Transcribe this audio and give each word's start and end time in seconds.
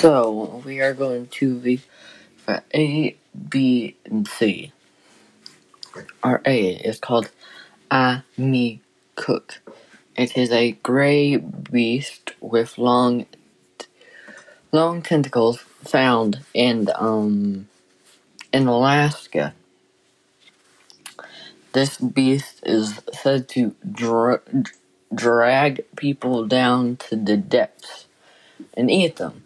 So 0.00 0.62
we 0.66 0.80
are 0.80 0.94
going 0.94 1.28
to 1.28 1.56
be 1.60 1.82
for 2.36 2.62
A, 2.74 3.16
B, 3.50 3.96
and 4.06 4.28
C. 4.28 4.72
Our 6.22 6.42
A 6.46 6.70
is 6.76 7.00
called 7.00 7.30
Ami 7.90 8.82
Cook. 9.16 9.60
It 10.16 10.36
is 10.36 10.52
a 10.52 10.72
gray 10.72 11.36
beast 11.36 12.34
with 12.40 12.78
long, 12.78 13.26
long 14.72 15.02
tentacles 15.02 15.60
found 15.84 16.40
in 16.54 16.88
um 16.96 17.68
in 18.52 18.68
Alaska. 18.68 19.54
This 21.72 21.98
beast 21.98 22.60
is 22.64 23.00
said 23.12 23.48
to 23.50 23.74
dra- 23.90 24.42
drag 25.14 25.84
people 25.96 26.46
down 26.46 26.96
to 27.08 27.16
the 27.16 27.36
depths 27.36 28.06
and 28.74 28.90
eat 28.90 29.16
them. 29.16 29.44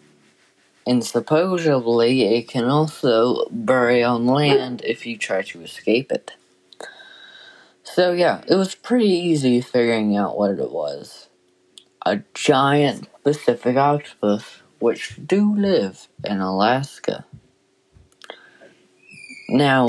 And 0.86 1.04
supposedly 1.04 2.22
it 2.22 2.48
can 2.48 2.64
also 2.64 3.46
bury 3.50 4.02
on 4.02 4.26
land 4.26 4.82
if 4.84 5.06
you 5.06 5.16
try 5.16 5.42
to 5.42 5.62
escape 5.62 6.12
it. 6.12 6.32
So 7.82 8.12
yeah, 8.12 8.42
it 8.48 8.54
was 8.54 8.74
pretty 8.74 9.08
easy 9.08 9.60
figuring 9.60 10.16
out 10.16 10.36
what 10.36 10.50
it 10.52 10.70
was. 10.70 11.28
A 12.04 12.22
giant 12.34 13.08
Pacific 13.22 13.76
octopus 13.76 14.62
which 14.78 15.18
do 15.26 15.54
live 15.56 16.08
in 16.24 16.40
Alaska. 16.40 17.24
Now, 19.48 19.88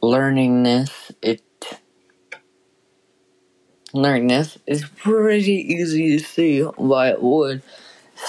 learning 0.00 0.62
this, 0.64 1.12
it 1.22 1.42
learning 3.92 4.26
this 4.26 4.58
is 4.66 4.84
pretty 4.84 5.74
easy 5.74 6.18
to 6.18 6.24
see 6.24 6.60
why 6.62 7.10
it 7.10 7.22
would, 7.22 7.62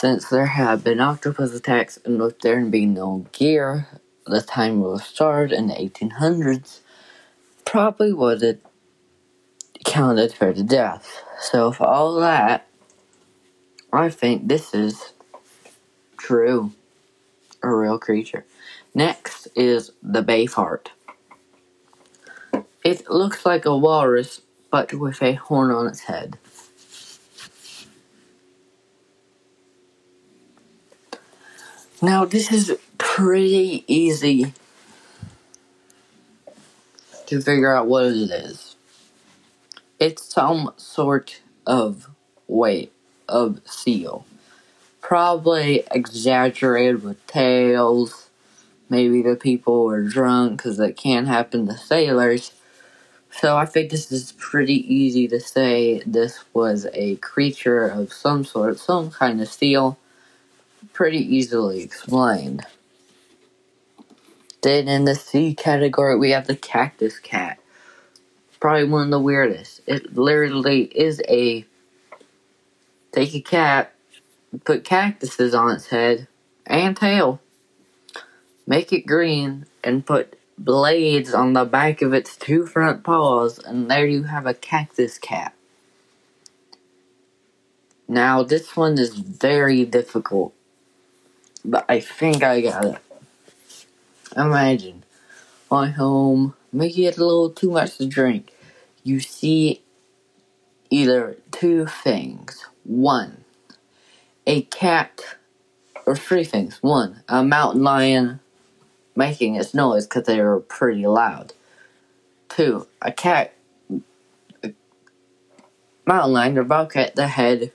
since 0.05 0.29
there 0.29 0.45
have 0.45 0.83
been 0.83 0.99
octopus 0.99 1.55
attacks, 1.55 1.97
and 2.05 2.21
with 2.21 2.39
there 2.41 2.63
being 2.63 2.93
no 2.93 3.25
gear, 3.31 3.87
the 4.27 4.39
time 4.39 4.73
it 4.73 4.87
was 4.87 5.03
started 5.03 5.51
in 5.51 5.65
the 5.65 5.73
1800s, 5.73 6.81
probably 7.65 8.13
would 8.13 8.43
have 8.43 8.59
counted 9.83 10.31
for 10.31 10.53
the 10.53 10.61
death. 10.61 11.23
So, 11.39 11.71
for 11.71 11.87
all 11.87 12.19
that, 12.19 12.67
I 13.91 14.09
think 14.09 14.47
this 14.47 14.75
is 14.75 15.13
true, 16.17 16.71
a 17.63 17.73
real 17.73 17.97
creature. 17.97 18.45
Next 18.93 19.47
is 19.55 19.89
the 20.03 20.21
bay 20.21 20.45
fart. 20.45 20.91
It 22.83 23.09
looks 23.09 23.43
like 23.43 23.65
a 23.65 23.75
walrus, 23.75 24.41
but 24.69 24.93
with 24.93 25.23
a 25.23 25.33
horn 25.33 25.71
on 25.71 25.87
its 25.87 26.01
head. 26.01 26.37
Now, 32.05 32.23
this 32.23 32.51
is 32.51 32.77
pretty 32.99 33.83
easy 33.87 34.53
to 37.25 37.41
figure 37.41 37.75
out 37.75 37.87
what 37.87 38.05
it 38.05 38.29
is. 38.29 38.75
It's 39.99 40.23
some 40.23 40.71
sort 40.77 41.41
of 41.65 42.07
weight 42.47 42.93
of 43.27 43.59
seal. 43.65 44.23
Probably 45.01 45.83
exaggerated 45.89 47.01
with 47.01 47.25
tails. 47.25 48.29
Maybe 48.87 49.23
the 49.23 49.35
people 49.35 49.85
were 49.85 50.03
drunk 50.03 50.57
because 50.57 50.79
it 50.79 50.95
can't 50.97 51.27
happen 51.27 51.65
to 51.65 51.75
sailors. 51.75 52.51
So 53.31 53.57
I 53.57 53.65
think 53.65 53.89
this 53.89 54.11
is 54.11 54.33
pretty 54.33 54.93
easy 54.93 55.27
to 55.29 55.39
say 55.39 56.03
this 56.05 56.43
was 56.53 56.85
a 56.93 57.15
creature 57.15 57.87
of 57.87 58.13
some 58.13 58.45
sort, 58.45 58.77
some 58.77 59.09
kind 59.09 59.41
of 59.41 59.47
seal. 59.47 59.97
Pretty 60.95 61.19
easily 61.19 61.81
explained. 61.83 62.65
Then 64.61 64.87
in 64.87 65.05
the 65.05 65.15
C 65.15 65.53
category, 65.53 66.17
we 66.17 66.31
have 66.31 66.47
the 66.47 66.55
cactus 66.55 67.19
cat. 67.19 67.59
Probably 68.61 68.85
one 68.85 69.03
of 69.03 69.11
the 69.11 69.19
weirdest. 69.19 69.81
It 69.87 70.17
literally 70.17 70.83
is 70.83 71.21
a 71.27 71.65
take 73.11 73.35
a 73.35 73.41
cat, 73.41 73.93
put 74.63 74.85
cactuses 74.85 75.53
on 75.53 75.71
its 75.75 75.87
head 75.87 76.29
and 76.65 76.95
tail, 76.95 77.41
make 78.65 78.93
it 78.93 79.05
green, 79.05 79.65
and 79.83 80.05
put 80.05 80.39
blades 80.57 81.33
on 81.33 81.53
the 81.53 81.65
back 81.65 82.01
of 82.01 82.13
its 82.13 82.37
two 82.37 82.65
front 82.65 83.03
paws, 83.03 83.59
and 83.59 83.91
there 83.91 84.07
you 84.07 84.23
have 84.23 84.45
a 84.45 84.53
cactus 84.53 85.17
cat. 85.17 85.53
Now, 88.07 88.43
this 88.43 88.77
one 88.77 88.97
is 88.97 89.15
very 89.15 89.85
difficult, 89.85 90.53
but 91.65 91.85
I 91.89 91.99
think 91.99 92.43
I 92.43 92.61
got 92.61 92.85
it. 92.85 92.97
Imagine, 94.37 95.03
on 95.71 95.93
home, 95.93 96.55
maybe 96.71 97.03
had 97.03 97.17
a 97.17 97.25
little 97.25 97.49
too 97.49 97.71
much 97.71 97.97
to 97.97 98.07
drink. 98.07 98.53
You 99.03 99.19
see 99.19 99.81
either 100.89 101.37
two 101.51 101.85
things. 101.87 102.65
One, 102.83 103.43
a 104.47 104.63
cat, 104.63 105.21
or 106.05 106.15
three 106.15 106.43
things. 106.43 106.77
One, 106.81 107.23
a 107.27 107.43
mountain 107.43 107.83
lion 107.83 108.39
making 109.15 109.55
its 109.55 109.73
noise 109.73 110.05
because 110.07 110.25
they 110.25 110.41
were 110.41 110.59
pretty 110.59 111.07
loud. 111.07 111.53
Two, 112.49 112.87
a 113.01 113.11
cat, 113.11 113.53
a 114.63 114.73
mountain 116.05 116.33
lion 116.33 116.57
or 116.57 116.63
bobcat, 116.63 117.15
the 117.15 117.27
head 117.27 117.71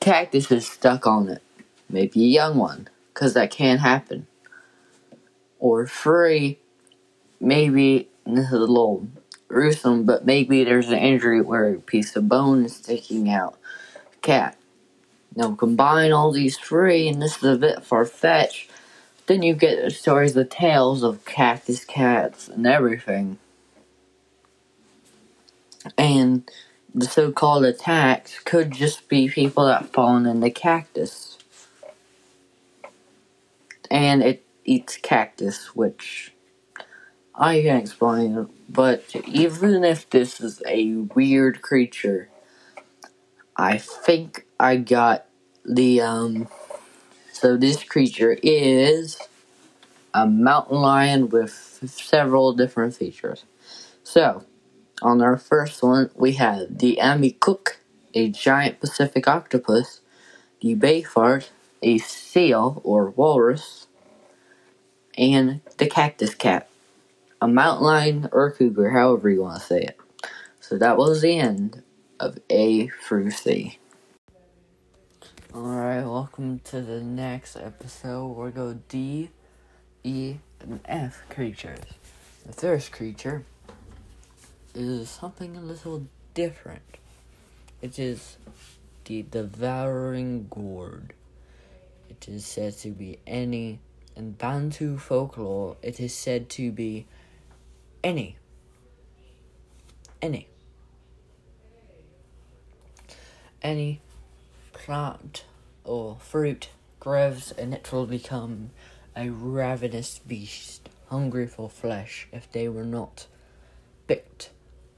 cactus 0.00 0.50
is 0.52 0.66
stuck 0.68 1.06
on 1.06 1.28
it. 1.28 1.42
Maybe 1.92 2.24
a 2.24 2.28
young 2.28 2.58
one, 2.58 2.88
because 3.14 3.34
that 3.34 3.50
can 3.52 3.78
happen. 3.78 4.26
Or 5.60 5.86
three, 5.86 6.58
maybe, 7.40 8.08
this 8.26 8.46
is 8.46 8.52
a 8.52 8.58
little 8.58 9.08
gruesome, 9.48 10.04
but 10.04 10.26
maybe 10.26 10.64
there's 10.64 10.88
an 10.88 10.98
injury 10.98 11.42
where 11.42 11.74
a 11.74 11.80
piece 11.80 12.16
of 12.16 12.28
bone 12.28 12.64
is 12.64 12.76
sticking 12.76 13.30
out. 13.30 13.56
Cat. 14.22 14.56
Now 15.36 15.54
combine 15.54 16.12
all 16.12 16.32
these 16.32 16.58
three, 16.58 17.08
and 17.08 17.22
this 17.22 17.38
is 17.38 17.44
a 17.44 17.56
bit 17.56 17.84
far 17.84 18.04
fetched 18.06 18.70
then 19.26 19.42
you 19.42 19.54
get 19.54 19.92
stories 19.92 20.36
of 20.36 20.50
tales 20.50 21.02
of 21.02 21.24
cactus 21.24 21.84
cats 21.84 22.48
and 22.48 22.66
everything. 22.66 23.38
And 25.98 26.50
the 26.94 27.06
so 27.06 27.32
called 27.32 27.64
attacks 27.64 28.38
could 28.40 28.72
just 28.72 29.08
be 29.08 29.28
people 29.28 29.66
that 29.66 29.92
fallen 29.92 30.26
in 30.26 30.40
the 30.40 30.50
cactus. 30.50 31.31
And 33.92 34.22
it 34.24 34.46
eats 34.64 34.96
cactus, 34.96 35.76
which 35.76 36.32
I 37.34 37.60
can't 37.62 37.82
explain, 37.82 38.48
but 38.70 39.04
even 39.26 39.84
if 39.84 40.08
this 40.10 40.40
is 40.40 40.62
a 40.66 40.94
weird 41.14 41.60
creature, 41.60 42.30
I 43.56 43.78
think 43.78 44.46
I 44.58 44.76
got 44.76 45.26
the 45.64 46.00
um 46.00 46.48
so 47.32 47.56
this 47.56 47.84
creature 47.84 48.38
is 48.42 49.18
a 50.14 50.26
mountain 50.26 50.78
lion 50.78 51.28
with 51.28 51.52
several 51.86 52.54
different 52.54 52.94
features. 52.94 53.44
So, 54.04 54.44
on 55.02 55.22
our 55.22 55.36
first 55.36 55.82
one, 55.82 56.10
we 56.14 56.32
have 56.34 56.78
the 56.78 56.98
Amikuk, 57.02 57.76
a 58.14 58.30
giant 58.30 58.80
Pacific 58.80 59.28
octopus, 59.28 60.00
the 60.60 60.74
Bay 60.74 61.02
Fart, 61.02 61.50
a 61.82 61.98
seal 61.98 62.80
or 62.84 63.10
walrus, 63.10 63.88
and 65.18 65.60
the 65.78 65.86
Cactus 65.86 66.34
Cat, 66.34 66.68
a 67.40 67.48
mountain 67.48 67.86
lion 67.86 68.28
or 68.32 68.52
cougar, 68.52 68.90
however 68.90 69.28
you 69.28 69.42
want 69.42 69.60
to 69.60 69.66
say 69.66 69.82
it. 69.82 69.98
So 70.60 70.78
that 70.78 70.96
was 70.96 71.22
the 71.22 71.38
end 71.38 71.82
of 72.20 72.38
A 72.50 72.88
through 72.88 73.32
C. 73.32 73.78
Alright, 75.54 76.04
welcome 76.04 76.60
to 76.60 76.80
the 76.80 77.02
next 77.02 77.56
episode. 77.56 78.28
We're 78.28 78.50
going 78.50 78.74
to 78.74 78.80
D, 78.88 79.30
E, 80.04 80.36
and 80.60 80.80
F 80.86 81.22
creatures. 81.28 81.80
The 82.46 82.52
first 82.52 82.92
creature 82.92 83.44
is 84.74 85.10
something 85.10 85.56
a 85.56 85.60
little 85.60 86.06
different. 86.32 86.96
It 87.82 87.98
is 87.98 88.38
the 89.04 89.22
devouring 89.22 90.46
gourd. 90.48 91.12
It 92.22 92.28
is 92.28 92.46
said 92.46 92.78
to 92.78 92.92
be 92.92 93.18
any, 93.26 93.80
in 94.14 94.30
Bantu 94.32 94.96
folklore, 94.96 95.76
it 95.82 95.98
is 95.98 96.14
said 96.14 96.48
to 96.50 96.70
be 96.70 97.08
any. 98.04 98.36
Any. 100.20 100.46
Any 103.60 104.02
plant 104.72 105.46
or 105.82 106.16
fruit 106.20 106.68
grows 107.00 107.50
and 107.58 107.74
it 107.74 107.90
will 107.90 108.06
become 108.06 108.70
a 109.16 109.30
ravenous 109.30 110.20
beast, 110.20 110.90
hungry 111.08 111.48
for 111.48 111.68
flesh 111.68 112.28
if 112.32 112.48
they 112.52 112.68
were 112.68 112.84
not 112.84 113.26
picked 114.06 114.50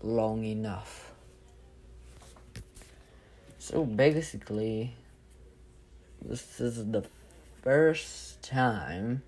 long 0.03 0.45
enough. 0.45 1.11
So 3.59 3.87
basically, 3.87 4.95
this 6.23 6.61
is 6.61 6.91
the 6.91 7.05
first 7.65 8.43
time 8.43 9.23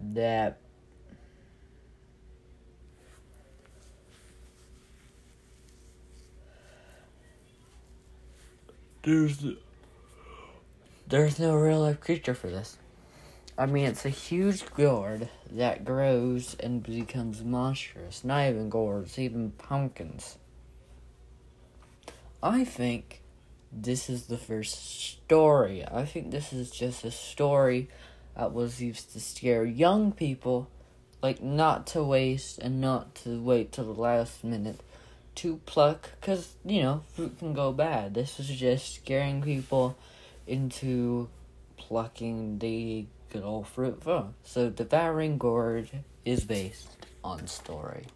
that 0.00 0.60
there's 9.02 9.44
there's 11.08 11.40
no 11.40 11.56
real 11.56 11.80
life 11.80 11.98
creature 11.98 12.34
for 12.34 12.48
this. 12.48 12.78
I 13.56 13.66
mean, 13.66 13.86
it's 13.86 14.04
a 14.04 14.10
huge 14.10 14.64
gourd 14.76 15.28
that 15.50 15.84
grows 15.84 16.54
and 16.60 16.80
becomes 16.80 17.42
monstrous. 17.42 18.22
Not 18.22 18.50
even 18.50 18.68
gourds, 18.68 19.18
even 19.18 19.50
pumpkins. 19.50 20.38
I 22.40 22.64
think 22.64 23.20
this 23.72 24.08
is 24.08 24.26
the 24.26 24.38
first 24.38 25.00
story. 25.10 25.84
I 25.86 26.04
think 26.04 26.30
this 26.30 26.52
is 26.52 26.70
just 26.70 27.04
a 27.04 27.10
story 27.10 27.88
that 28.36 28.52
was 28.52 28.80
used 28.80 29.12
to 29.12 29.20
scare 29.20 29.64
young 29.64 30.12
people, 30.12 30.68
like 31.22 31.42
not 31.42 31.86
to 31.88 32.02
waste 32.02 32.58
and 32.58 32.80
not 32.80 33.14
to 33.16 33.40
wait 33.40 33.72
till 33.72 33.92
the 33.92 34.00
last 34.00 34.44
minute 34.44 34.80
to 35.36 35.60
pluck, 35.66 36.10
because, 36.20 36.54
you 36.64 36.82
know, 36.82 37.02
fruit 37.14 37.38
can 37.38 37.52
go 37.52 37.72
bad. 37.72 38.14
This 38.14 38.38
was 38.38 38.48
just 38.48 38.96
scaring 38.96 39.42
people 39.42 39.96
into 40.46 41.28
plucking 41.76 42.58
the 42.58 43.06
good 43.30 43.44
old 43.44 43.68
fruit 43.68 44.02
from. 44.02 44.34
So, 44.42 44.70
Devouring 44.70 45.38
Gourd 45.38 45.90
is 46.24 46.44
based 46.44 46.88
on 47.22 47.46
story. 47.46 48.06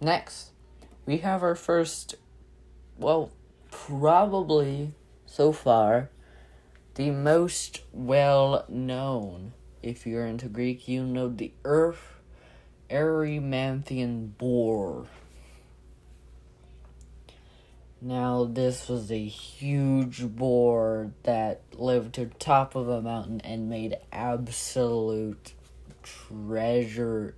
Next, 0.00 0.50
we 1.06 1.18
have 1.18 1.42
our 1.44 1.54
first, 1.54 2.16
well, 2.98 3.30
probably 3.72 4.92
so 5.26 5.50
far, 5.50 6.10
the 6.94 7.10
most 7.10 7.82
well 7.92 8.64
known. 8.68 9.54
If 9.82 10.06
you're 10.06 10.26
into 10.26 10.46
Greek, 10.46 10.86
you 10.86 11.02
know 11.02 11.28
the 11.28 11.52
Earth 11.64 12.20
Erymanthian 12.88 14.38
boar. 14.38 15.06
Now, 18.00 18.44
this 18.44 18.88
was 18.88 19.10
a 19.10 19.24
huge 19.24 20.26
boar 20.26 21.12
that 21.22 21.62
lived 21.72 22.14
to 22.16 22.26
the 22.26 22.34
top 22.34 22.74
of 22.74 22.88
a 22.88 23.00
mountain 23.00 23.40
and 23.40 23.70
made 23.70 23.96
absolute 24.12 25.54
treasure 26.02 27.34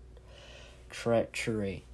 treachery. 0.91 1.85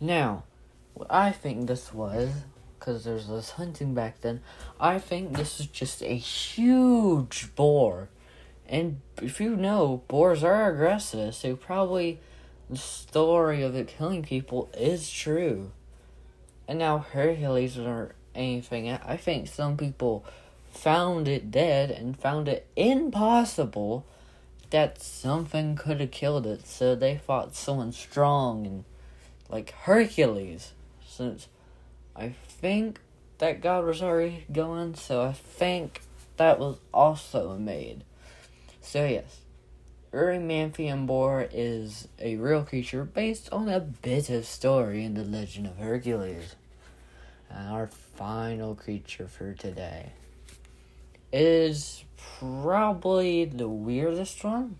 Now, 0.00 0.44
what 0.94 1.10
I 1.10 1.32
think 1.32 1.66
this 1.66 1.92
was, 1.92 2.30
because 2.78 3.04
there's 3.04 3.28
this 3.28 3.50
hunting 3.50 3.94
back 3.94 4.20
then, 4.20 4.40
I 4.78 4.98
think 4.98 5.36
this 5.36 5.60
is 5.60 5.66
just 5.66 6.02
a 6.02 6.16
huge 6.16 7.54
boar. 7.54 8.08
And 8.68 9.00
if 9.22 9.40
you 9.40 9.56
know, 9.56 10.02
boars 10.08 10.42
are 10.42 10.70
aggressive, 10.70 11.34
so 11.34 11.56
probably 11.56 12.20
the 12.68 12.76
story 12.76 13.62
of 13.62 13.74
it 13.76 13.88
killing 13.88 14.22
people 14.22 14.68
is 14.76 15.10
true. 15.10 15.70
And 16.68 16.78
now 16.78 16.98
Hercules 16.98 17.78
or 17.78 18.14
anything, 18.34 18.90
I 18.90 19.16
think 19.16 19.46
some 19.46 19.76
people 19.76 20.24
found 20.70 21.26
it 21.28 21.50
dead 21.50 21.90
and 21.90 22.18
found 22.18 22.48
it 22.48 22.66
impossible 22.76 24.04
that 24.70 25.00
something 25.00 25.76
could 25.76 26.00
have 26.00 26.10
killed 26.10 26.46
it, 26.46 26.66
so 26.66 26.94
they 26.94 27.16
fought 27.16 27.54
someone 27.54 27.92
strong 27.92 28.66
and 28.66 28.84
like 29.48 29.70
Hercules, 29.70 30.72
since 31.06 31.48
I 32.14 32.34
think 32.48 33.00
that 33.38 33.60
God 33.60 33.84
was 33.84 34.02
already 34.02 34.44
going, 34.50 34.94
so 34.94 35.22
I 35.22 35.32
think 35.32 36.00
that 36.36 36.58
was 36.58 36.78
also 36.92 37.56
made. 37.58 38.04
So 38.80 39.04
yes, 39.04 39.40
Erymanthian 40.12 41.06
boar 41.06 41.48
is 41.52 42.08
a 42.18 42.36
real 42.36 42.62
creature 42.62 43.04
based 43.04 43.52
on 43.52 43.68
a 43.68 43.80
bit 43.80 44.30
of 44.30 44.46
story 44.46 45.04
in 45.04 45.14
the 45.14 45.24
legend 45.24 45.66
of 45.66 45.76
Hercules. 45.76 46.56
And 47.50 47.68
our 47.68 47.86
final 47.86 48.74
creature 48.74 49.28
for 49.28 49.52
today 49.52 50.12
is 51.32 52.04
probably 52.40 53.44
the 53.44 53.68
weirdest 53.68 54.42
one. 54.42 54.76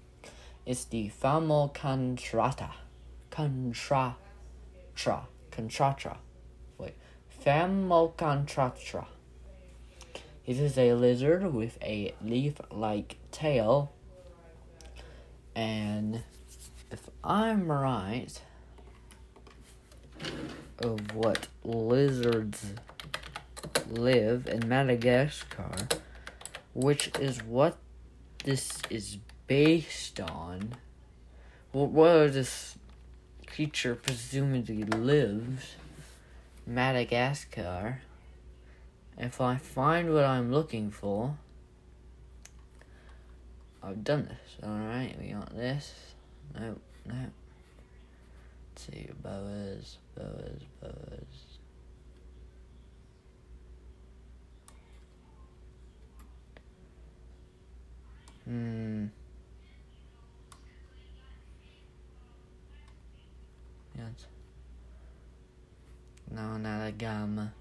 It's 0.64 0.84
the 0.84 1.10
Famo 1.22 1.72
Contrata. 1.74 2.70
Contra 3.30 4.16
tra, 4.96 5.28
contratra. 5.52 6.16
Wait, 6.78 6.94
Famulcontratra. 7.44 9.06
It 10.44 10.58
is 10.58 10.76
a 10.78 10.94
lizard 10.94 11.52
with 11.52 11.78
a 11.82 12.14
leaf-like 12.22 13.18
tail, 13.30 13.92
and 15.54 16.22
if 16.90 17.08
I'm 17.22 17.70
right, 17.70 18.40
of 20.78 21.14
what 21.14 21.48
lizards 21.64 22.74
live 23.90 24.46
in 24.46 24.68
Madagascar, 24.68 25.88
which 26.74 27.10
is 27.20 27.42
what 27.42 27.76
this 28.44 28.80
is 28.90 29.18
based 29.46 30.20
on. 30.20 30.74
What 31.72 31.92
this 32.32 32.76
creature 33.56 33.94
presumably 33.94 34.84
lives, 34.84 35.76
Madagascar. 36.66 38.02
If 39.16 39.40
I 39.40 39.56
find 39.56 40.12
what 40.12 40.24
I'm 40.24 40.52
looking 40.52 40.90
for, 40.90 41.38
I've 43.82 44.04
done 44.04 44.24
this. 44.28 44.62
Alright, 44.62 45.18
we 45.18 45.28
got 45.28 45.56
this. 45.56 45.94
Nope, 46.54 46.82
nope. 47.06 47.16
Let's 48.74 48.84
see, 48.84 49.08
boas, 49.22 49.96
boas, 50.14 50.60
boas. 50.82 51.58
Hmm. 58.44 59.06
Yes. 63.96 64.26
Now 66.30 66.90
gamma. 66.96 67.52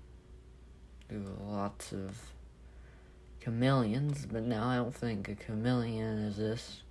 Do 1.10 1.24
lots 1.48 1.92
of 1.92 2.20
chameleons, 3.40 4.26
but 4.26 4.44
now 4.44 4.68
I 4.68 4.78
don't 4.78 4.94
think 4.94 5.30
a 5.30 5.36
chameleon 5.36 6.18
is 6.20 6.38
this. 6.38 6.82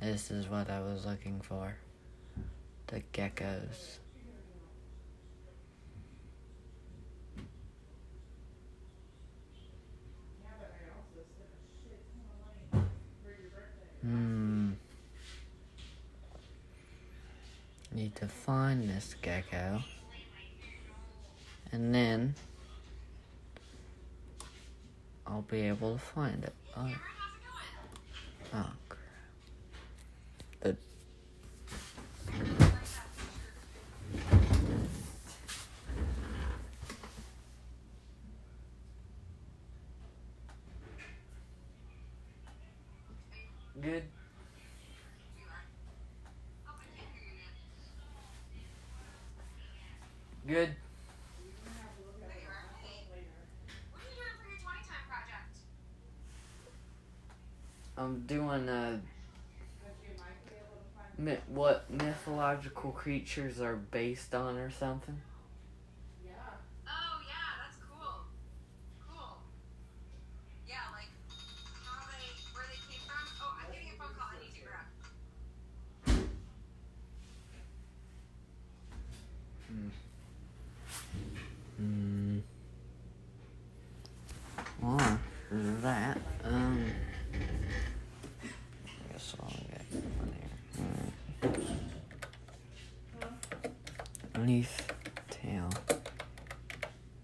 This 0.00 0.30
is 0.30 0.48
what 0.48 0.70
I 0.70 0.80
was 0.80 1.04
looking 1.04 1.40
for. 1.40 1.76
The 2.86 3.02
geckos. 3.12 3.98
Hmm. 14.02 14.72
Need 17.96 18.14
to 18.16 18.28
find 18.28 18.90
this 18.90 19.16
gecko. 19.22 19.80
And 21.72 21.94
then 21.94 22.34
I'll 25.26 25.40
be 25.40 25.62
able 25.62 25.94
to 25.94 25.98
find 25.98 26.44
it. 26.44 26.52
Oh, 26.76 26.90
oh 28.52 28.66
crap. 28.90 29.00
The 30.60 30.76
Good. 43.80 44.02
Good. 50.46 50.68
I'm 57.98 58.20
doing 58.26 58.68
uh, 58.68 58.98
myth- 61.18 61.40
what 61.48 61.90
mythological 61.90 62.92
creatures 63.06 63.60
are 63.60 63.76
based 63.76 64.34
on 64.34 64.56
or 64.56 64.68
something. 64.68 65.16
Oh 66.88 67.20
yeah, 67.22 67.62
that's 67.62 67.78
cool. 67.88 68.26
Cool. 69.08 69.38
Yeah, 70.66 70.74
like 70.92 71.06
how 71.84 72.02
they 72.10 72.34
where 72.52 72.64
they 72.66 72.82
came 72.90 73.06
from. 73.06 73.22
Oh, 73.40 73.54
I'm 73.62 73.70
getting 73.70 73.90
a 73.90 73.96
phone 73.96 74.10
call. 74.18 74.26
I 74.34 74.42
need 74.42 74.56
leaf 94.46 94.86
tail 95.28 95.68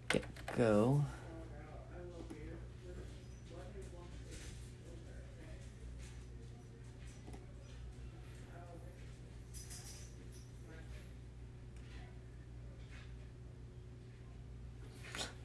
gecko. 0.08 1.04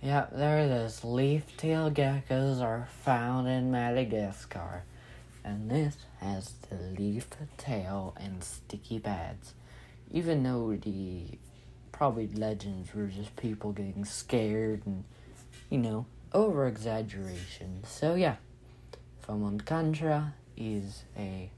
Yep, 0.01 0.31
there 0.35 0.59
it 0.59 0.71
is. 0.71 1.03
Leaf 1.03 1.55
tail 1.57 1.91
geckos 1.91 2.59
are 2.59 2.87
found 3.03 3.47
in 3.47 3.69
Madagascar. 3.71 4.83
And 5.43 5.69
this 5.69 5.97
has 6.21 6.53
the 6.69 6.77
leaf 6.99 7.27
tail 7.57 8.15
and 8.19 8.43
sticky 8.43 8.99
pads. 8.99 9.53
Even 10.11 10.43
though 10.43 10.75
the 10.75 11.37
probably 11.97 12.27
legends 12.27 12.93
were 12.93 13.07
just 13.07 13.35
people 13.35 13.71
getting 13.71 14.05
scared 14.05 14.85
and, 14.85 15.03
you 15.71 15.79
know, 15.79 16.05
over 16.31 16.67
exaggeration. 16.67 17.83
So, 17.87 18.13
yeah, 18.13 18.35
Fomonkantra 19.27 20.33
is 20.55 21.03
a 21.17 21.49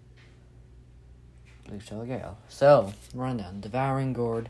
leaf-tailed 1.69 2.08
gecko. 2.08 2.38
So, 2.48 2.93
rundown 3.13 3.60
Devouring 3.60 4.13
Gourd 4.13 4.50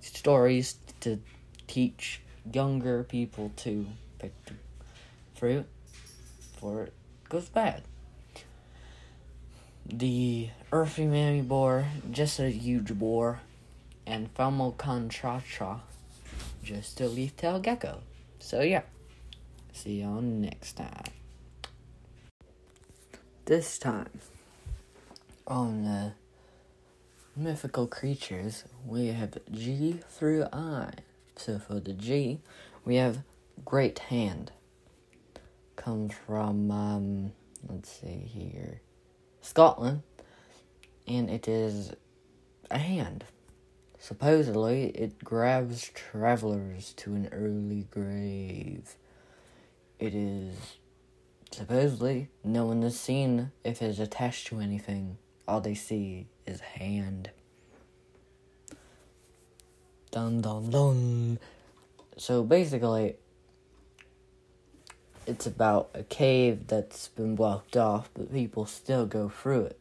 stories 0.00 0.76
to 1.00 1.18
teach 1.66 2.20
younger 2.52 3.02
people 3.02 3.50
to 3.56 3.86
pick 4.18 4.32
the 4.44 4.52
fruit 5.34 5.66
before 6.52 6.82
it 6.82 6.92
goes 7.30 7.48
bad. 7.48 7.82
The 9.86 10.50
Erymanthian 10.70 11.48
boar, 11.48 11.86
just 12.10 12.38
a 12.38 12.50
huge 12.50 12.92
boar, 12.98 13.40
and 14.06 14.32
Fomonkantra, 14.34 15.80
just 16.62 17.00
a 17.00 17.06
leaf-tailed 17.06 17.62
gecko. 17.62 18.00
So 18.38 18.60
yeah, 18.60 18.82
see 19.72 20.00
y'all 20.00 20.20
next 20.20 20.74
time. 20.74 21.04
This 23.46 23.78
time 23.78 24.20
on 25.46 25.84
the 25.84 26.12
mythical 27.36 27.86
creatures, 27.86 28.64
we 28.86 29.08
have 29.08 29.38
G 29.50 30.00
through 30.08 30.46
I. 30.52 30.90
So 31.36 31.58
for 31.58 31.80
the 31.80 31.92
G, 31.92 32.40
we 32.84 32.96
have 32.96 33.22
Great 33.64 33.98
Hand. 33.98 34.52
Comes 35.76 36.14
from, 36.26 36.70
um, 36.70 37.32
let's 37.68 37.90
see 37.90 38.30
here, 38.32 38.80
Scotland. 39.42 40.02
And 41.06 41.28
it 41.28 41.48
is 41.48 41.92
a 42.70 42.78
hand. 42.78 43.24
Supposedly, 44.06 44.88
it 44.88 45.24
grabs 45.24 45.88
travelers 45.94 46.92
to 46.98 47.14
an 47.14 47.30
early 47.32 47.86
grave. 47.90 48.96
It 49.98 50.14
is 50.14 50.76
supposedly 51.50 52.28
no 52.44 52.66
one 52.66 52.82
has 52.82 53.00
seen 53.00 53.50
if 53.64 53.80
it's 53.80 53.98
attached 53.98 54.48
to 54.48 54.60
anything. 54.60 55.16
All 55.48 55.62
they 55.62 55.74
see 55.74 56.26
is 56.44 56.60
a 56.60 56.78
hand. 56.78 57.30
Dun 60.10 60.42
dun 60.42 60.68
dun. 60.68 61.38
So 62.18 62.42
basically, 62.42 63.16
it's 65.26 65.46
about 65.46 65.88
a 65.94 66.02
cave 66.02 66.66
that's 66.66 67.08
been 67.08 67.36
blocked 67.36 67.74
off, 67.74 68.10
but 68.12 68.30
people 68.30 68.66
still 68.66 69.06
go 69.06 69.30
through 69.30 69.64
it. 69.64 69.80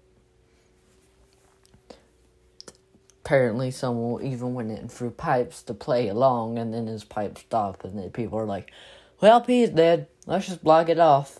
Apparently, 3.23 3.71
someone 3.71 4.21
even 4.21 4.53
went 4.53 4.71
in 4.71 4.89
through 4.89 5.11
pipes 5.11 5.63
to 5.63 5.73
play 5.73 6.09
along, 6.09 6.57
and 6.57 6.73
then 6.73 6.87
his 6.87 7.05
pipe 7.05 7.37
stopped, 7.37 7.85
and 7.85 7.97
then 7.97 8.09
people 8.11 8.37
are 8.37 8.45
like, 8.45 8.71
"Well, 9.21 9.41
he's 9.43 9.69
dead. 9.69 10.07
Let's 10.25 10.47
just 10.47 10.63
block 10.63 10.89
it 10.89 10.99
off." 10.99 11.39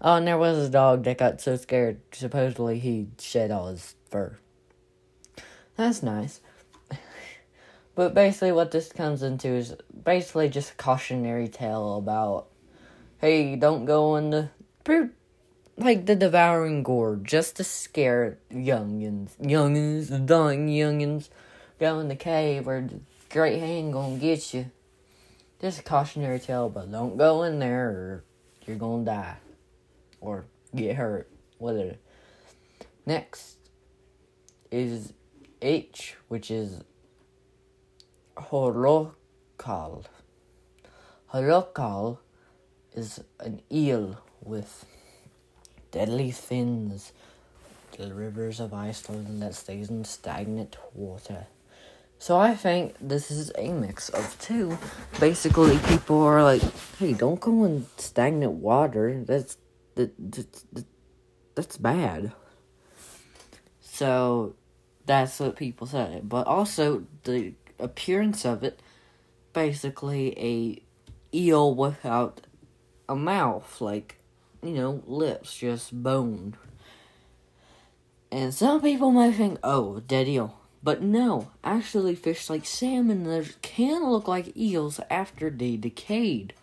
Oh, 0.00 0.16
and 0.16 0.26
there 0.26 0.36
was 0.36 0.66
a 0.66 0.68
dog 0.68 1.04
that 1.04 1.18
got 1.18 1.40
so 1.40 1.54
scared. 1.54 2.00
Supposedly, 2.12 2.80
he 2.80 3.06
shed 3.20 3.52
all 3.52 3.68
his 3.68 3.94
fur. 4.10 4.36
That's 5.76 6.02
nice. 6.02 6.40
But 7.94 8.14
basically, 8.14 8.52
what 8.52 8.70
this 8.70 8.90
comes 8.90 9.22
into 9.22 9.48
is 9.48 9.76
basically 10.04 10.48
just 10.48 10.72
a 10.72 10.76
cautionary 10.76 11.46
tale 11.46 11.96
about, 11.96 12.48
hey, 13.18 13.54
don't 13.54 13.84
go 13.84 14.16
in 14.16 14.30
the 14.30 14.48
like 15.76 16.06
the 16.06 16.16
devouring 16.16 16.82
gourd 16.82 17.24
just 17.24 17.56
to 17.56 17.64
scare 17.64 18.38
youngins, 18.52 19.36
youngins, 19.38 20.26
dying 20.26 20.68
youngins. 20.68 21.28
Go 21.80 21.98
in 21.98 22.08
the 22.08 22.16
cave 22.16 22.68
or 22.68 22.80
the 22.82 23.00
great 23.30 23.58
hand 23.58 23.92
gonna 23.92 24.18
get 24.18 24.54
you. 24.54 24.70
Just 25.60 25.80
a 25.80 25.82
cautionary 25.82 26.38
tale, 26.38 26.68
but 26.68 26.90
don't 26.90 27.16
go 27.16 27.42
in 27.44 27.58
there 27.58 27.88
or 27.88 28.24
you're 28.66 28.76
gonna 28.76 29.04
die 29.04 29.36
or 30.20 30.44
get 30.74 30.96
hurt. 30.96 31.28
Whatever. 31.58 31.96
Next 33.06 33.56
is 34.70 35.12
H, 35.60 36.16
which 36.28 36.50
is 36.50 36.82
Horokal. 38.36 40.04
Horokal 41.32 42.18
is 42.94 43.22
an 43.40 43.62
eel 43.70 44.18
with 44.42 44.84
deadly 45.92 46.32
fins. 46.32 47.12
The 47.96 48.12
rivers 48.12 48.58
of 48.58 48.74
Iceland 48.74 49.42
that 49.42 49.54
stays 49.54 49.90
in 49.90 50.04
stagnant 50.04 50.76
water. 50.94 51.46
So 52.18 52.38
I 52.38 52.54
think 52.54 52.94
this 53.00 53.30
is 53.30 53.52
a 53.58 53.70
mix 53.72 54.08
of 54.08 54.36
two. 54.40 54.78
Basically, 55.20 55.78
people 55.78 56.22
are 56.22 56.42
like, 56.42 56.62
"Hey, 56.98 57.12
don't 57.12 57.40
go 57.40 57.64
in 57.64 57.86
stagnant 57.98 58.52
water. 58.52 59.22
That's 59.24 59.58
that, 59.96 60.12
that, 60.32 60.52
that 60.72 60.84
that's 61.54 61.76
bad." 61.76 62.32
So 63.80 64.54
that's 65.04 65.38
what 65.38 65.56
people 65.56 65.86
say. 65.86 66.20
But 66.22 66.46
also 66.46 67.04
the 67.24 67.54
appearance 67.78 68.46
of 68.46 68.62
it, 68.62 68.80
basically 69.52 70.38
a 70.38 71.36
eel 71.36 71.74
without 71.74 72.40
a 73.08 73.16
mouth, 73.16 73.80
like 73.80 74.21
you 74.62 74.72
know, 74.72 75.02
lips, 75.06 75.56
just 75.56 76.02
bone. 76.02 76.56
And 78.30 78.54
some 78.54 78.80
people 78.80 79.10
might 79.10 79.34
think, 79.34 79.58
oh, 79.62 80.00
dead 80.00 80.28
eel. 80.28 80.58
But 80.82 81.02
no, 81.02 81.50
actually, 81.62 82.14
fish 82.14 82.50
like 82.50 82.66
salmon 82.66 83.46
can 83.62 84.10
look 84.10 84.26
like 84.26 84.56
eels 84.56 85.00
after 85.10 85.48
they 85.48 85.76
decayed. 85.76 86.54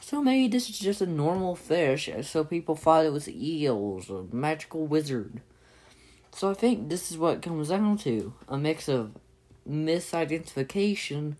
So 0.00 0.22
maybe 0.22 0.48
this 0.48 0.70
is 0.70 0.78
just 0.78 1.02
a 1.02 1.06
normal 1.06 1.54
fish, 1.54 2.08
and 2.08 2.24
so 2.24 2.42
people 2.42 2.74
thought 2.74 3.04
it 3.04 3.12
was 3.12 3.28
eels, 3.28 4.08
a 4.08 4.24
magical 4.34 4.86
wizard. 4.86 5.42
So 6.32 6.50
I 6.50 6.54
think 6.54 6.88
this 6.88 7.10
is 7.10 7.18
what 7.18 7.42
comes 7.42 7.68
down 7.68 7.98
to 7.98 8.32
a 8.48 8.56
mix 8.56 8.88
of 8.88 9.12
misidentification 9.68 11.34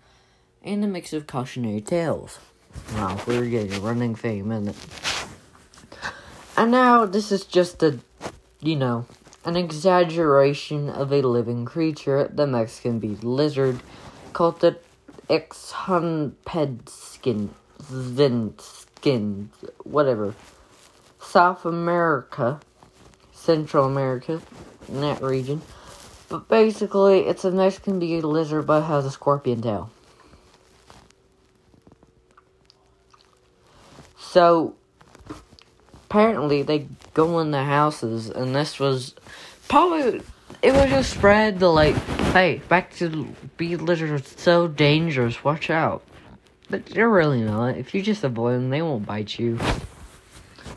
and 0.62 0.84
a 0.84 0.86
mix 0.86 1.12
of 1.12 1.26
cautionary 1.26 1.80
tales. 1.80 2.38
Wow, 2.94 3.18
we're 3.26 3.46
getting 3.46 3.72
a 3.72 3.80
running 3.80 4.14
fame, 4.14 4.52
isn't 4.52 4.68
it? 4.68 4.76
And 6.58 6.70
now 6.72 7.06
this 7.06 7.30
is 7.30 7.44
just 7.44 7.80
a, 7.84 8.00
you 8.60 8.74
know, 8.74 9.06
an 9.44 9.54
exaggeration 9.54 10.90
of 10.90 11.12
a 11.12 11.22
living 11.22 11.64
creature, 11.64 12.28
the 12.34 12.48
Mexican 12.48 12.98
bead 12.98 13.22
lizard, 13.22 13.78
called 14.32 14.58
the 14.58 14.76
Ixhunpedskin, 15.30 17.50
skin, 18.60 19.50
whatever. 19.84 20.34
South 21.20 21.64
America, 21.64 22.58
Central 23.32 23.84
America, 23.84 24.42
in 24.88 25.00
that 25.00 25.22
region. 25.22 25.62
But 26.28 26.48
basically, 26.48 27.20
it's 27.20 27.44
a 27.44 27.52
Mexican 27.52 28.00
bead 28.00 28.24
lizard 28.24 28.66
but 28.66 28.82
has 28.82 29.06
a 29.06 29.12
scorpion 29.12 29.62
tail. 29.62 29.92
So, 34.18 34.74
apparently, 36.08 36.62
they 36.62 36.88
go 37.12 37.38
in 37.40 37.50
the 37.50 37.64
houses, 37.64 38.30
and 38.30 38.54
this 38.54 38.80
was 38.80 39.14
probably. 39.68 40.22
It 40.62 40.72
was 40.72 40.90
just 40.90 41.10
spread 41.10 41.60
the 41.60 41.68
like, 41.68 41.94
hey, 42.32 42.62
back 42.68 42.94
to 42.96 43.28
lizards 43.58 44.10
are 44.10 44.38
so 44.38 44.66
dangerous, 44.66 45.44
watch 45.44 45.70
out. 45.70 46.02
But 46.70 46.86
they're 46.86 47.08
really 47.08 47.42
not. 47.42 47.76
If 47.76 47.94
you 47.94 48.02
just 48.02 48.24
avoid 48.24 48.54
them, 48.54 48.70
they 48.70 48.82
won't 48.82 49.06
bite 49.06 49.38
you. 49.38 49.58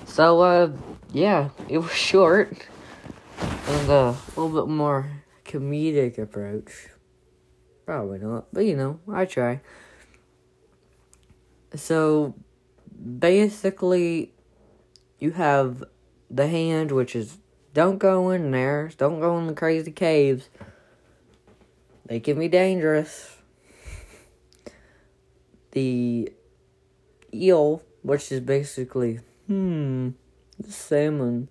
So, 0.05 0.41
uh, 0.41 0.71
yeah, 1.13 1.49
it 1.67 1.79
was 1.79 1.91
short. 1.95 2.67
And 3.39 3.89
uh, 3.89 4.13
a 4.13 4.39
little 4.39 4.65
bit 4.65 4.69
more 4.69 5.09
comedic 5.45 6.19
approach. 6.19 6.89
Probably 7.85 8.19
not, 8.19 8.45
but 8.53 8.65
you 8.65 8.75
know, 8.75 8.99
I 9.11 9.25
try. 9.25 9.61
So 11.73 12.35
basically, 13.19 14.33
you 15.21 15.31
have 15.31 15.83
the 16.29 16.47
hand, 16.47 16.91
which 16.91 17.15
is 17.15 17.37
don't 17.73 17.99
go 17.99 18.31
in 18.31 18.51
there, 18.51 18.91
don't 18.97 19.21
go 19.21 19.37
in 19.37 19.47
the 19.47 19.53
crazy 19.53 19.91
caves. 19.91 20.49
They 22.07 22.19
can 22.19 22.37
be 22.37 22.49
dangerous. 22.49 23.37
the 25.71 26.33
eel, 27.33 27.81
which 28.01 28.31
is 28.31 28.41
basically 28.41 29.21
hmm 29.47 30.09
salmon. 30.67 31.47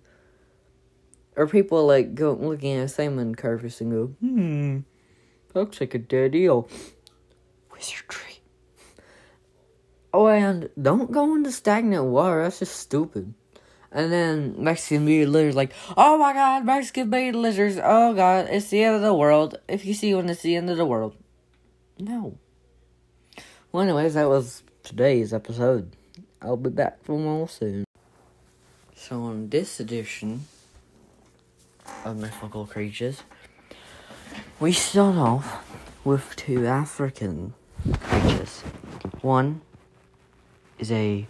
Or 1.35 1.47
people 1.47 1.87
like 1.87 2.13
go 2.13 2.33
looking 2.33 2.75
at 2.75 2.91
salmon 2.91 3.35
carcass 3.35 3.81
and 3.81 3.91
go, 3.91 4.07
hmm, 4.19 4.79
looks 5.55 5.79
like 5.79 5.95
a 5.95 5.97
dead 5.97 6.35
eel. 6.35 6.69
Wizardry. 7.71 8.41
Oh, 10.13 10.27
and 10.27 10.69
don't 10.79 11.11
go 11.11 11.35
into 11.35 11.51
stagnant 11.51 12.05
water. 12.05 12.43
That's 12.43 12.59
just 12.59 12.75
stupid. 12.75 13.33
And 13.91 14.11
then 14.11 14.55
Mexican 14.57 15.05
bearded 15.05 15.29
lizards 15.29 15.55
like, 15.55 15.73
oh 15.97 16.17
my 16.17 16.33
god, 16.33 16.65
Mexican 16.65 17.09
bearded 17.09 17.35
lizards. 17.35 17.77
Oh 17.81 18.13
god, 18.13 18.47
it's 18.49 18.69
the 18.69 18.83
end 18.83 18.95
of 18.95 19.01
the 19.01 19.13
world. 19.13 19.59
If 19.67 19.85
you 19.85 19.93
see 19.93 20.13
one, 20.13 20.29
it's 20.29 20.41
the 20.41 20.55
end 20.55 20.69
of 20.69 20.77
the 20.77 20.85
world. 20.85 21.15
No. 21.99 22.37
Well, 23.71 23.83
anyways, 23.83 24.13
that 24.13 24.29
was 24.29 24.63
today's 24.83 25.33
episode. 25.33 25.95
I'll 26.41 26.57
be 26.57 26.69
back 26.69 27.03
for 27.03 27.17
more 27.17 27.47
soon. 27.47 27.85
So, 28.95 29.23
on 29.23 29.49
this 29.49 29.79
edition 29.79 30.45
of 32.05 32.17
Mythical 32.17 32.65
Creatures, 32.65 33.23
we 34.59 34.71
start 34.71 35.15
off 35.17 35.65
with 36.03 36.35
two 36.35 36.65
African 36.65 37.53
creatures. 38.01 38.61
One 39.21 39.61
is 40.79 40.91
a 40.91 41.27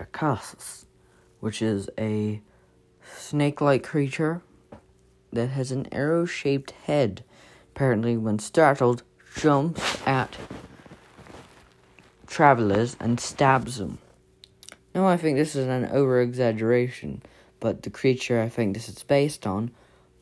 Dracasis, 0.00 0.86
which 1.40 1.60
is 1.60 1.90
a 1.98 2.40
snake 3.16 3.60
like 3.60 3.82
creature 3.82 4.42
that 5.32 5.48
has 5.48 5.70
an 5.70 5.86
arrow 5.92 6.24
shaped 6.24 6.70
head. 6.86 7.22
Apparently, 7.74 8.16
when 8.16 8.38
startled, 8.38 9.02
jumps 9.36 9.98
at 10.06 10.36
travelers 12.26 12.96
and 12.98 13.20
stabs 13.20 13.78
them. 13.78 13.98
Now, 14.94 15.06
I 15.06 15.16
think 15.16 15.36
this 15.36 15.54
is 15.54 15.66
an 15.68 15.86
over 15.86 16.20
exaggeration, 16.20 17.22
but 17.60 17.82
the 17.82 17.90
creature 17.90 18.40
I 18.40 18.48
think 18.48 18.74
this 18.74 18.88
is 18.88 19.02
based 19.02 19.46
on 19.46 19.70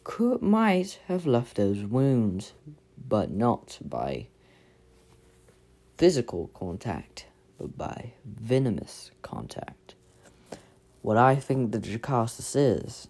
could 0.05 0.43
might 0.43 1.01
have 1.07 1.27
left 1.27 1.57
those 1.57 1.85
wounds, 1.85 2.53
but 2.97 3.31
not 3.31 3.79
by 3.83 4.27
physical 5.97 6.49
contact, 6.55 7.27
but 7.59 7.77
by 7.77 8.13
venomous 8.25 9.11
contact. 9.23 9.95
What 11.03 11.17
I 11.17 11.35
think 11.37 11.73
the 11.73 11.79
Dracasis 11.79 12.55
is, 12.57 13.09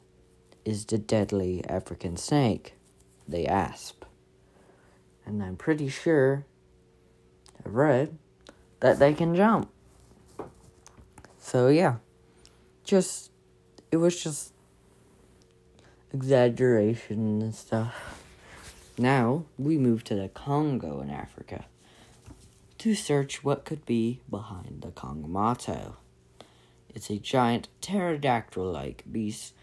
is 0.65 0.85
the 0.85 0.99
deadly 0.99 1.65
African 1.69 2.17
snake, 2.17 2.75
the 3.27 3.47
asp. 3.47 4.05
And 5.25 5.43
I'm 5.43 5.57
pretty 5.57 5.89
sure, 5.89 6.45
I've 7.65 7.75
read, 7.75 8.19
that 8.81 8.99
they 8.99 9.13
can 9.15 9.35
jump. 9.35 9.71
So 11.39 11.69
yeah, 11.69 11.97
just, 12.85 13.31
it 13.91 13.97
was 13.97 14.23
just 14.23 14.53
exaggeration 16.13 17.43
and 17.43 17.55
stuff. 17.55 18.25
Now, 18.97 19.45
we 19.59 19.79
move 19.79 20.05
to 20.05 20.15
the 20.15 20.29
Congo 20.29 21.01
in 21.01 21.11
Africa 21.11 21.67
to 22.79 22.95
search 22.95 23.43
what 23.43 23.65
could 23.65 23.85
be 23.85 24.21
behind 24.31 24.83
the 24.83 24.89
Kongamato. 24.89 25.97
It's 26.89 27.11
a 27.11 27.19
giant 27.19 27.69
pterodactyl 27.81 28.65
like 28.65 29.05
beast 29.11 29.55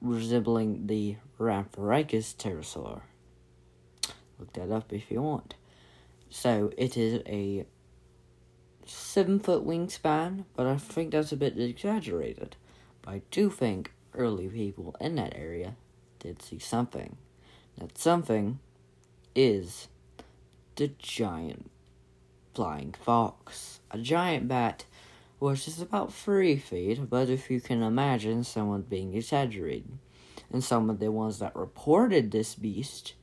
resembling 0.00 0.86
the 0.86 1.16
Rhamphorhynchus 1.38 2.36
pterosaur. 2.36 3.02
Look 4.38 4.52
that 4.54 4.70
up 4.70 4.92
if 4.92 5.10
you 5.10 5.22
want. 5.22 5.54
So, 6.28 6.72
it 6.76 6.96
is 6.96 7.22
a 7.26 7.66
seven 8.86 9.40
foot 9.40 9.66
wingspan, 9.66 10.44
but 10.54 10.66
I 10.66 10.76
think 10.76 11.12
that's 11.12 11.32
a 11.32 11.36
bit 11.36 11.58
exaggerated. 11.58 12.56
But 13.02 13.10
I 13.14 13.22
do 13.30 13.50
think 13.50 13.92
early 14.14 14.48
people 14.48 14.96
in 15.00 15.16
that 15.16 15.34
area 15.36 15.76
did 16.18 16.42
see 16.42 16.58
something. 16.58 17.16
That 17.78 17.98
something 17.98 18.60
is 19.34 19.88
the 20.76 20.88
giant 20.98 21.70
flying 22.60 22.92
fox. 22.92 23.80
A 23.90 23.96
giant 23.96 24.46
bat 24.46 24.84
which 25.38 25.66
is 25.66 25.80
about 25.80 26.12
three 26.12 26.56
feet, 26.56 27.08
but 27.08 27.30
if 27.30 27.50
you 27.50 27.58
can 27.58 27.82
imagine 27.82 28.44
someone 28.44 28.82
being 28.82 29.14
exaggerated. 29.14 29.96
And 30.52 30.62
some 30.62 30.90
of 30.90 30.98
the 30.98 31.10
ones 31.10 31.38
that 31.38 31.56
reported 31.56 32.30
this 32.30 32.54
beast, 32.54 33.14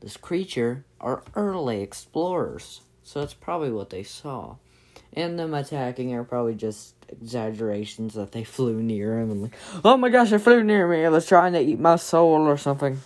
this 0.00 0.18
creature, 0.18 0.84
are 1.00 1.22
early 1.34 1.80
explorers. 1.80 2.82
So 3.02 3.20
that's 3.20 3.32
probably 3.32 3.72
what 3.72 3.88
they 3.88 4.02
saw. 4.02 4.56
And 5.14 5.38
them 5.38 5.54
attacking 5.54 6.12
are 6.12 6.22
probably 6.22 6.54
just 6.54 6.96
exaggerations 7.08 8.12
that 8.12 8.32
they 8.32 8.44
flew 8.44 8.82
near 8.82 9.18
him 9.18 9.30
and 9.30 9.42
like, 9.44 9.54
oh 9.86 9.96
my 9.96 10.10
gosh, 10.10 10.32
it 10.32 10.40
flew 10.40 10.62
near 10.62 10.86
me. 10.86 11.02
It 11.02 11.08
was 11.10 11.26
trying 11.26 11.54
to 11.54 11.60
eat 11.62 11.80
my 11.80 11.96
soul 11.96 12.42
or 12.42 12.58
something. 12.58 13.00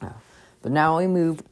But 0.00 0.70
now 0.70 0.98
we 0.98 1.08
move 1.08 1.42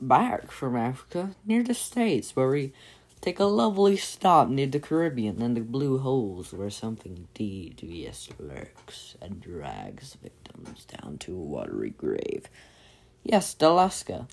back 0.00 0.50
from 0.50 0.76
Africa 0.76 1.34
near 1.44 1.62
the 1.62 1.74
States 1.74 2.34
where 2.36 2.48
we 2.48 2.72
take 3.20 3.40
a 3.40 3.44
lovely 3.44 3.96
stop 3.96 4.48
near 4.48 4.66
the 4.66 4.78
Caribbean 4.78 5.42
and 5.42 5.56
the 5.56 5.60
blue 5.60 5.98
holes 5.98 6.52
where 6.52 6.70
something 6.70 7.28
devious 7.34 8.28
lurks 8.38 9.16
and 9.20 9.40
drags 9.40 10.16
victims 10.22 10.84
down 10.84 11.18
to 11.18 11.34
a 11.34 11.42
watery 11.42 11.90
grave. 11.90 12.48
Yes, 13.22 13.54
a 13.54 13.64
Lusca. 13.64 14.28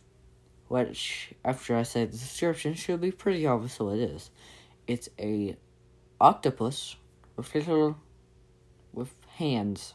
Which, 0.68 1.34
after 1.44 1.76
I 1.76 1.84
say 1.84 2.06
the 2.06 2.18
description, 2.18 2.74
should 2.74 3.02
be 3.02 3.12
pretty 3.12 3.46
obvious 3.46 3.80
what 3.80 3.98
it 3.98 4.10
is. 4.10 4.32
It's 4.88 5.10
a 5.20 5.58
octopus 6.20 6.96
with 7.36 7.54
little 7.54 7.98
with 8.94 9.14
hands. 9.36 9.94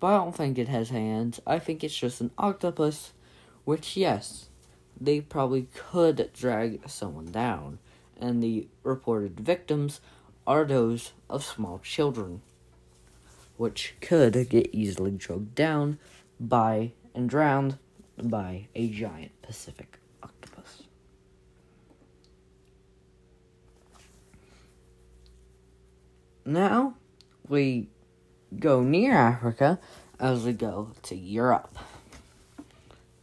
But 0.00 0.08
I 0.08 0.16
don't 0.18 0.34
think 0.34 0.58
it 0.58 0.68
has 0.68 0.90
hands. 0.90 1.40
I 1.46 1.58
think 1.58 1.82
it's 1.82 1.96
just 1.96 2.20
an 2.20 2.32
octopus, 2.36 3.12
which 3.64 3.96
yes, 3.96 4.48
they 5.00 5.20
probably 5.20 5.68
could 5.74 6.30
drag 6.32 6.88
someone 6.88 7.30
down 7.30 7.78
and 8.20 8.42
the 8.42 8.66
reported 8.82 9.38
victims 9.38 10.00
are 10.46 10.64
those 10.64 11.12
of 11.28 11.44
small 11.44 11.78
children, 11.82 12.42
which 13.56 13.94
could 14.00 14.48
get 14.48 14.68
easily 14.72 15.12
dragged 15.12 15.54
down 15.54 15.98
by 16.40 16.92
and 17.14 17.28
drowned 17.28 17.78
by 18.22 18.66
a 18.74 18.88
giant 18.88 19.30
Pacific 19.42 19.98
octopus. 20.22 20.82
Now 26.44 26.94
we 27.46 27.88
go 28.58 28.82
near 28.82 29.12
Africa 29.12 29.78
as 30.18 30.44
we 30.44 30.52
go 30.52 30.92
to 31.02 31.14
Europe, 31.14 31.78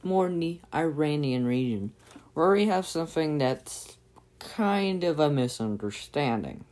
more 0.05 0.27
in 0.27 0.39
the 0.39 0.59
Iranian 0.73 1.45
region, 1.45 1.91
where 2.33 2.51
we 2.51 2.67
have 2.67 2.85
something 2.85 3.37
that's 3.37 3.97
kind 4.39 5.03
of 5.03 5.19
a 5.19 5.29
misunderstanding. 5.29 6.63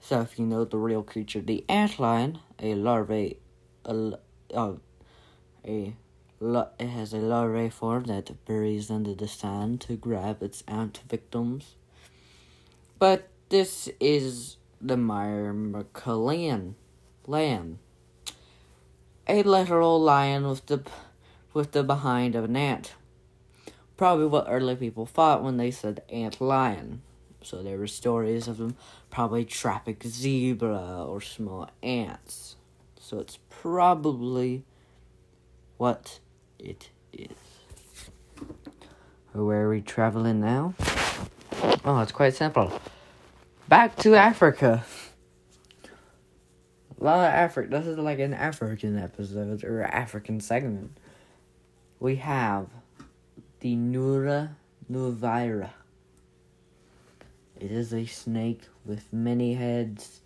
So, 0.00 0.20
if 0.20 0.38
you 0.38 0.46
know 0.46 0.64
the 0.64 0.78
real 0.78 1.02
creature, 1.02 1.40
the 1.40 1.64
antlion, 1.68 2.38
a 2.58 2.74
larvae, 2.74 3.38
a, 3.84 4.12
uh, 4.54 4.74
a 5.64 5.94
it 6.42 6.88
has 6.88 7.12
a 7.12 7.18
larvae 7.18 7.70
form 7.70 8.04
that 8.04 8.44
buries 8.46 8.90
under 8.90 9.14
the 9.14 9.28
sand 9.28 9.80
to 9.82 9.96
grab 9.96 10.42
its 10.42 10.64
ant 10.66 11.00
victims. 11.08 11.76
But 12.98 13.28
this 13.48 13.88
is 14.00 14.56
the 14.80 14.96
Myrmecalian 14.96 16.74
lion, 17.26 17.78
a 19.28 19.42
literal 19.44 20.00
lion 20.00 20.48
with 20.48 20.66
the 20.66 20.82
with 21.54 21.72
the 21.72 21.82
behind 21.82 22.34
of 22.34 22.44
an 22.44 22.56
ant 22.56 22.94
probably 24.02 24.26
what 24.26 24.46
early 24.48 24.74
people 24.74 25.06
thought 25.06 25.44
when 25.44 25.58
they 25.58 25.70
said 25.70 26.02
ant 26.08 26.40
lion. 26.40 27.00
So 27.40 27.62
there 27.62 27.78
were 27.78 27.86
stories 27.86 28.48
of 28.48 28.58
them 28.58 28.74
probably 29.10 29.44
trapping 29.44 29.98
zebra 30.04 31.04
or 31.06 31.20
small 31.20 31.70
ants. 31.84 32.56
So 32.98 33.20
it's 33.20 33.38
probably 33.48 34.64
what 35.76 36.18
it 36.58 36.90
is. 37.12 37.28
Where 39.32 39.66
are 39.66 39.70
we 39.70 39.80
traveling 39.80 40.40
now? 40.40 40.74
Oh, 41.84 42.00
it's 42.00 42.10
quite 42.10 42.34
simple. 42.34 42.72
Back 43.68 43.94
to 43.98 44.16
Africa. 44.16 44.84
A 47.00 47.04
lot 47.04 47.18
of 47.18 47.32
Africa. 47.32 47.70
This 47.70 47.86
is 47.86 47.98
like 47.98 48.18
an 48.18 48.34
African 48.34 48.98
episode 48.98 49.62
or 49.62 49.84
African 49.84 50.40
segment. 50.40 50.98
We 52.02 52.16
have 52.16 52.66
the 53.60 53.76
Nura 53.76 54.56
Nuvira. 54.90 55.70
It 57.60 57.70
is 57.70 57.94
a 57.94 58.06
snake 58.06 58.62
with 58.84 59.12
many 59.12 59.54
heads. 59.54 60.20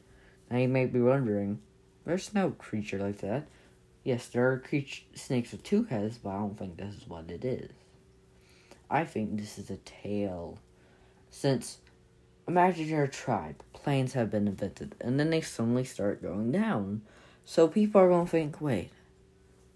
Now 0.51 0.57
you 0.57 0.69
may 0.69 0.87
be 0.87 1.03
wondering, 1.03 1.61
there's 2.07 2.33
no 2.33 2.53
creature 2.53 2.99
like 2.99 3.19
that. 3.19 3.47
Yes, 4.05 4.27
there 4.29 4.51
are 4.51 4.59
creature, 4.59 5.03
snakes 5.13 5.53
with 5.53 5.65
two 5.65 5.85
heads, 5.85 6.17
but 6.17 6.31
I 6.31 6.39
don't 6.39 6.59
think 6.59 6.79
this 6.79 6.95
is 6.95 7.07
what 7.07 7.31
it 7.31 7.45
is. 7.45 7.73
I 8.89 9.05
think 9.05 9.39
this 9.39 9.59
is 9.59 9.69
a 9.69 9.77
tale. 9.77 10.59
Since, 11.29 11.81
imagine 12.49 12.87
you're 12.87 13.05
a 13.05 13.09
tribe, 13.09 13.63
planes 13.75 14.15
have 14.15 14.31
been 14.31 14.49
invented, 14.49 14.95
and 14.99 15.21
then 15.21 15.29
they 15.29 15.43
suddenly 15.43 15.85
start 15.85 16.23
going 16.23 16.53
down. 16.53 17.03
So 17.45 17.69
people 17.69 18.01
are 18.01 18.09
going 18.09 18.25
to 18.25 18.31
think, 18.31 18.63
wait, 18.63 18.93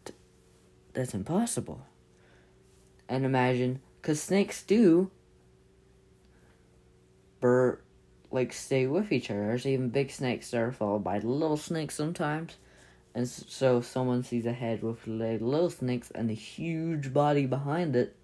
th- 0.06 0.16
that's 0.94 1.12
impossible. 1.12 1.82
And 3.10 3.26
imagine, 3.26 3.80
because 4.00 4.22
snakes 4.22 4.62
do, 4.62 5.10
bur- 7.40 7.80
like 8.30 8.52
stay 8.52 8.86
with 8.86 9.10
each 9.10 9.30
other. 9.30 9.40
There's 9.40 9.66
even 9.66 9.88
big 9.88 10.12
snakes 10.12 10.52
that 10.52 10.60
are 10.60 10.72
followed 10.72 11.02
by 11.02 11.18
little 11.18 11.56
snakes 11.56 11.96
sometimes. 11.96 12.56
And 13.12 13.28
so 13.28 13.78
if 13.78 13.86
someone 13.86 14.22
sees 14.22 14.46
a 14.46 14.52
head 14.52 14.84
with 14.84 15.08
little 15.08 15.70
snakes 15.70 16.12
and 16.12 16.30
a 16.30 16.34
huge 16.34 17.12
body 17.12 17.46
behind 17.46 17.96
it, 17.96 18.14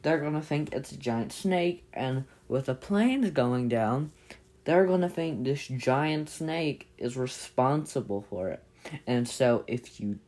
they're 0.00 0.20
gonna 0.20 0.40
think 0.40 0.72
it's 0.72 0.92
a 0.92 0.96
giant 0.96 1.32
snake. 1.32 1.84
And 1.92 2.24
with 2.48 2.66
the 2.66 2.74
planes 2.74 3.30
going 3.30 3.68
down, 3.68 4.12
they're 4.64 4.86
gonna 4.86 5.10
think 5.10 5.44
this 5.44 5.68
giant 5.68 6.30
snake 6.30 6.88
is 6.96 7.18
responsible 7.18 8.24
for 8.30 8.48
it. 8.48 8.62
And 9.06 9.28
so 9.28 9.64
if 9.66 10.00
you 10.00 10.20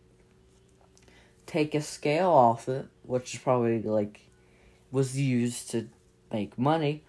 take 1.48 1.74
a 1.74 1.80
scale 1.80 2.30
off 2.30 2.68
it, 2.68 2.86
which 3.02 3.34
is 3.34 3.40
probably 3.40 3.82
like 3.82 4.20
was 4.92 5.18
used 5.18 5.70
to 5.70 5.88
make 6.32 6.56
money, 6.56 7.02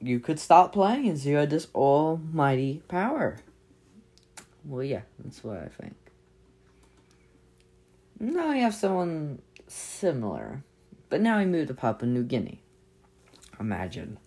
you 0.00 0.20
could 0.20 0.38
stop 0.38 0.72
playing 0.72 1.02
planes. 1.02 1.26
You 1.26 1.36
had 1.36 1.50
this 1.50 1.68
almighty 1.74 2.82
power. 2.88 3.38
Well, 4.64 4.82
yeah, 4.82 5.02
that's 5.22 5.44
what 5.44 5.58
I 5.58 5.68
think. 5.68 5.94
Now 8.18 8.52
we 8.52 8.60
have 8.60 8.74
someone 8.74 9.42
similar, 9.66 10.62
but 11.10 11.20
now 11.20 11.38
we 11.38 11.44
move 11.44 11.68
to 11.68 11.74
Papua 11.74 12.08
New 12.08 12.22
Guinea. 12.22 12.60
Imagine. 13.60 14.18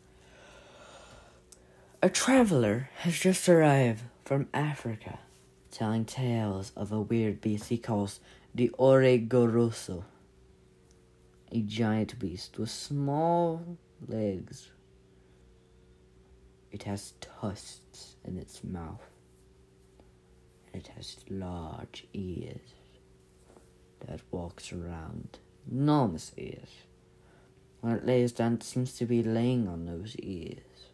A 2.02 2.10
traveler 2.10 2.90
has 3.00 3.18
just 3.18 3.50
arrived 3.50 4.04
from 4.24 4.48
Africa, 4.54 5.20
telling 5.72 6.06
tales 6.06 6.72
of 6.76 6.92
a 6.92 7.02
weird 7.02 7.42
beast 7.42 7.70
he 7.70 7.78
calls 7.78 8.20
the 8.58 8.72
Oregoroso. 8.80 10.04
A 11.52 11.62
giant 11.62 12.18
beast 12.18 12.58
with 12.58 12.72
small 12.72 13.78
legs. 14.08 14.72
It 16.72 16.82
has 16.84 17.14
tusks 17.22 18.16
in 18.26 18.36
its 18.38 18.64
mouth. 18.64 19.04
And 20.74 20.78
It 20.78 20.92
has 20.96 21.18
large 21.28 22.06
ears 22.14 22.76
that 24.06 24.22
walks 24.30 24.72
around. 24.72 25.40
Enormous 25.72 26.32
ears. 26.38 26.70
When 27.82 27.94
it 27.94 28.06
lays 28.06 28.32
down, 28.32 28.54
it 28.54 28.64
seems 28.64 28.94
to 28.94 29.06
be 29.06 29.24
laying 29.24 29.68
on 29.68 29.86
those 29.86 30.16
ears. 30.18 30.92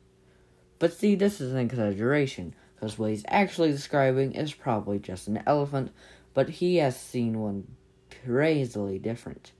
But 0.79 0.93
see, 0.93 1.15
this 1.15 1.41
is 1.41 1.51
an 1.51 1.59
exaggeration, 1.59 2.55
because 2.75 2.97
what 2.97 3.09
he's 3.09 3.25
actually 3.27 3.71
describing 3.71 4.35
is 4.35 4.53
probably 4.53 4.99
just 4.99 5.27
an 5.27 5.43
elephant, 5.45 5.91
but 6.33 6.49
he 6.49 6.77
has 6.77 6.99
seen 6.99 7.39
one 7.39 7.75
crazily 8.23 8.99
different. 8.99 9.51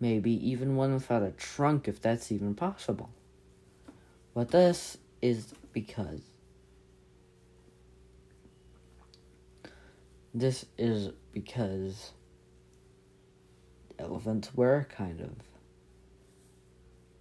Maybe 0.00 0.30
even 0.48 0.76
one 0.76 0.94
without 0.94 1.22
a 1.22 1.30
trunk, 1.32 1.88
if 1.88 2.00
that's 2.00 2.30
even 2.30 2.54
possible. 2.54 3.10
But 4.34 4.50
this 4.50 4.98
is 5.20 5.52
because 5.72 6.20
this 10.32 10.66
is 10.76 11.10
because 11.32 12.12
elephants 13.98 14.54
were 14.54 14.86
kind 14.90 15.20
of 15.20 15.32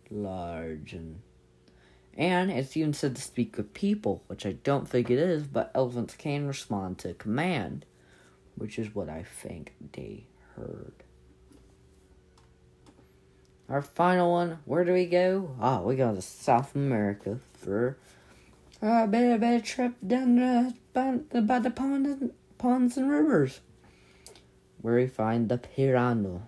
large 0.09 0.93
and 0.93 1.21
and 2.17 2.49
it's 2.49 2.75
even 2.75 2.93
said 2.93 3.15
to 3.15 3.21
speak 3.21 3.57
with 3.57 3.75
people, 3.75 4.23
which 4.25 4.43
I 4.43 4.53
don't 4.53 4.89
think 4.89 5.11
it 5.11 5.19
is, 5.19 5.43
but 5.43 5.71
elephants 5.75 6.15
can 6.15 6.47
respond 6.47 6.97
to 6.99 7.13
command, 7.13 7.85
which 8.57 8.79
is 8.79 8.93
what 8.93 9.09
I 9.09 9.23
think 9.23 9.73
they 9.93 10.25
heard. 10.55 10.93
Our 13.69 13.81
final 13.81 14.31
one, 14.31 14.59
where 14.65 14.85
do 14.85 14.93
we 14.93 15.05
go? 15.05 15.55
Oh, 15.61 15.81
we 15.81 15.95
go 15.95 16.15
to 16.15 16.21
South 16.21 16.73
America 16.73 17.39
for 17.53 17.97
a 18.81 19.07
bit 19.07 19.43
a 19.43 19.61
trip 19.61 19.93
down 20.05 20.35
the, 20.35 20.73
by, 20.93 21.19
the, 21.31 21.41
by 21.41 21.59
the 21.59 21.69
pond, 21.69 22.31
ponds 22.57 22.97
and 22.97 23.09
rivers, 23.09 23.59
where 24.81 24.95
we 24.95 25.07
find 25.07 25.49
the 25.49 25.57
piranha. 25.57 26.43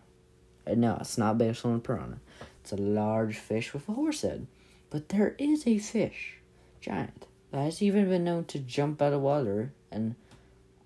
And 0.66 0.82
no, 0.82 0.98
it's 1.02 1.18
not 1.18 1.38
based 1.38 1.66
on 1.66 1.76
a 1.76 1.80
piranha. 1.80 2.20
It's 2.62 2.72
a 2.72 2.78
large 2.78 3.38
fish 3.38 3.74
with 3.74 3.90
a 3.90 3.94
horse 3.94 4.22
head. 4.22 4.48
But 4.90 5.10
there 5.10 5.36
is 5.38 5.68
a 5.68 5.78
fish, 5.78 6.38
giant, 6.80 7.26
that 7.52 7.64
has 7.64 7.82
even 7.82 8.10
been 8.10 8.24
known 8.24 8.46
to 8.46 8.60
jump 8.60 9.02
out 9.02 9.14
of 9.14 9.22
water 9.22 9.74
and 9.92 10.16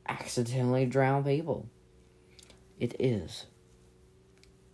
accidentally 0.07 0.85
drown 0.85 1.23
people. 1.23 1.67
It 2.79 2.95
is 2.99 3.45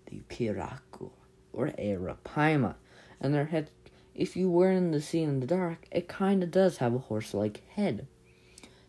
the 0.08 0.22
pirarucu 0.30 1.12
or 1.54 1.68
a 1.68 1.72
arapaima, 1.72 2.76
and 3.20 3.34
their 3.34 3.46
head. 3.46 3.70
If 4.15 4.36
you 4.36 4.50
were 4.50 4.72
in 4.72 4.92
the 4.92 5.02
sea 5.02 5.24
in 5.24 5.39
the 5.39 5.48
dark, 5.48 5.88
it 5.92 6.08
kind 6.08 6.44
of 6.44 6.52
does 6.52 6.78
have 6.78 6.94
a 6.94 7.00
horse-like 7.00 7.68
head. 7.70 8.08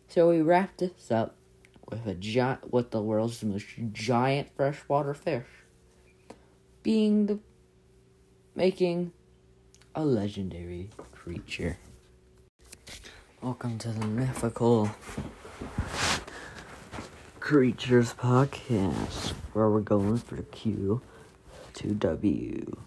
So 0.07 0.29
we 0.29 0.41
wrapped 0.41 0.79
this 0.79 1.11
up 1.11 1.35
with 1.89 2.05
a 2.05 2.15
giant, 2.15 2.71
with 2.71 2.91
the 2.91 3.01
world's 3.01 3.43
most 3.43 3.65
giant 3.91 4.49
freshwater 4.55 5.13
fish, 5.13 5.45
being 6.83 7.27
the 7.27 7.39
making 8.55 9.11
a 9.95 10.03
legendary 10.03 10.89
creature. 11.11 11.77
Welcome 13.41 13.77
to 13.79 13.89
the 13.89 14.05
mythical 14.05 14.91
creatures 17.51 18.13
podcast, 18.13 19.33
where 19.51 19.69
we're 19.69 19.81
going 19.81 20.15
for 20.15 20.41
Q 20.41 21.01
to 21.73 21.93
W. 21.95 22.77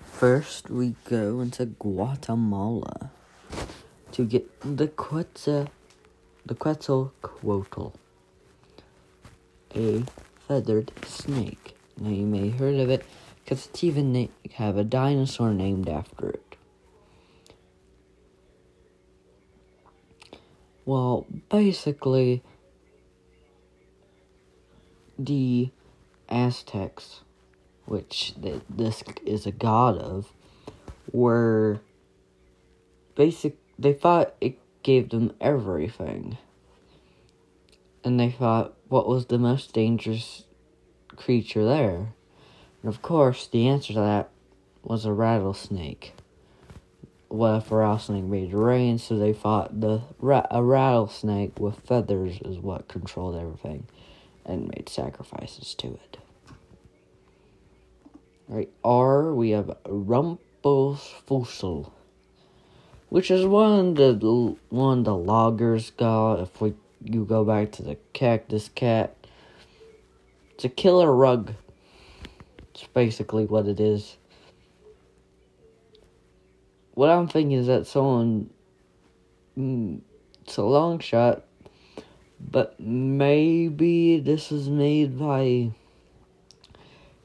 First, 0.00 0.70
we 0.70 0.94
go 1.04 1.40
into 1.40 1.66
Guatemala 1.66 3.10
to 4.12 4.24
get 4.24 4.48
the 4.62 4.88
Quetzal, 4.88 5.68
the 6.46 6.54
Quetzalcoatl, 6.54 7.92
a 9.76 10.02
feathered 10.48 10.90
snake. 11.04 11.76
Now 12.00 12.08
you 12.08 12.24
may 12.24 12.48
have 12.48 12.60
heard 12.60 12.76
of 12.76 12.88
it 12.88 13.04
because 13.44 13.66
it's 13.66 13.84
even 13.84 14.14
na- 14.14 14.28
have 14.54 14.78
a 14.78 14.84
dinosaur 14.84 15.52
named 15.52 15.90
after 15.90 16.30
it. 16.30 16.56
Well, 20.86 21.26
basically, 21.50 22.42
the 25.18 25.70
Aztecs, 26.28 27.20
which 27.86 28.34
th- 28.40 28.62
this 28.68 29.02
is 29.24 29.46
a 29.46 29.52
god 29.52 29.98
of, 29.98 30.32
were 31.12 31.80
basic. 33.14 33.56
They 33.78 33.92
thought 33.92 34.34
it 34.40 34.58
gave 34.82 35.10
them 35.10 35.32
everything, 35.40 36.38
and 38.02 38.18
they 38.18 38.30
thought 38.30 38.74
what 38.88 39.08
was 39.08 39.26
the 39.26 39.38
most 39.38 39.72
dangerous 39.72 40.44
creature 41.16 41.64
there. 41.64 42.14
And 42.82 42.92
of 42.92 43.02
course, 43.02 43.46
the 43.46 43.68
answer 43.68 43.94
to 43.94 44.00
that 44.00 44.30
was 44.82 45.04
a 45.04 45.12
rattlesnake. 45.12 46.14
What 47.28 47.56
if 47.56 47.72
a 47.72 47.76
rattlesnake 47.76 48.24
made 48.24 48.52
rain? 48.52 48.98
So 48.98 49.18
they 49.18 49.32
thought 49.32 49.80
the 49.80 50.02
ra- 50.18 50.46
a 50.50 50.62
rattlesnake 50.62 51.58
with 51.58 51.80
feathers 51.80 52.38
is 52.44 52.58
what 52.58 52.86
controlled 52.88 53.36
everything, 53.36 53.86
and 54.44 54.68
made 54.68 54.88
sacrifices 54.88 55.74
to 55.74 55.88
it. 55.88 56.18
Right, 58.46 58.70
R 58.84 59.32
we 59.32 59.50
have 59.50 59.76
Rumptifusel, 59.86 61.90
which 63.08 63.30
is 63.30 63.46
one 63.46 63.94
the 63.94 64.56
one 64.68 65.02
the 65.02 65.16
loggers 65.16 65.90
got. 65.90 66.40
If 66.40 66.60
we 66.60 66.74
you 67.02 67.24
go 67.24 67.44
back 67.44 67.72
to 67.72 67.82
the 67.82 67.96
cactus 68.12 68.68
cat, 68.68 69.16
it's 70.52 70.64
a 70.64 70.68
killer 70.68 71.10
rug. 71.10 71.54
It's 72.74 72.86
basically 72.88 73.46
what 73.46 73.66
it 73.66 73.80
is. 73.80 74.18
What 76.92 77.08
I'm 77.08 77.28
thinking 77.28 77.58
is 77.58 77.66
that 77.66 77.86
someone. 77.86 78.50
Mm, 79.58 80.00
it's 80.42 80.58
a 80.58 80.62
long 80.62 80.98
shot, 80.98 81.44
but 82.50 82.78
maybe 82.78 84.18
this 84.20 84.52
is 84.52 84.68
made 84.68 85.18
by 85.18 85.70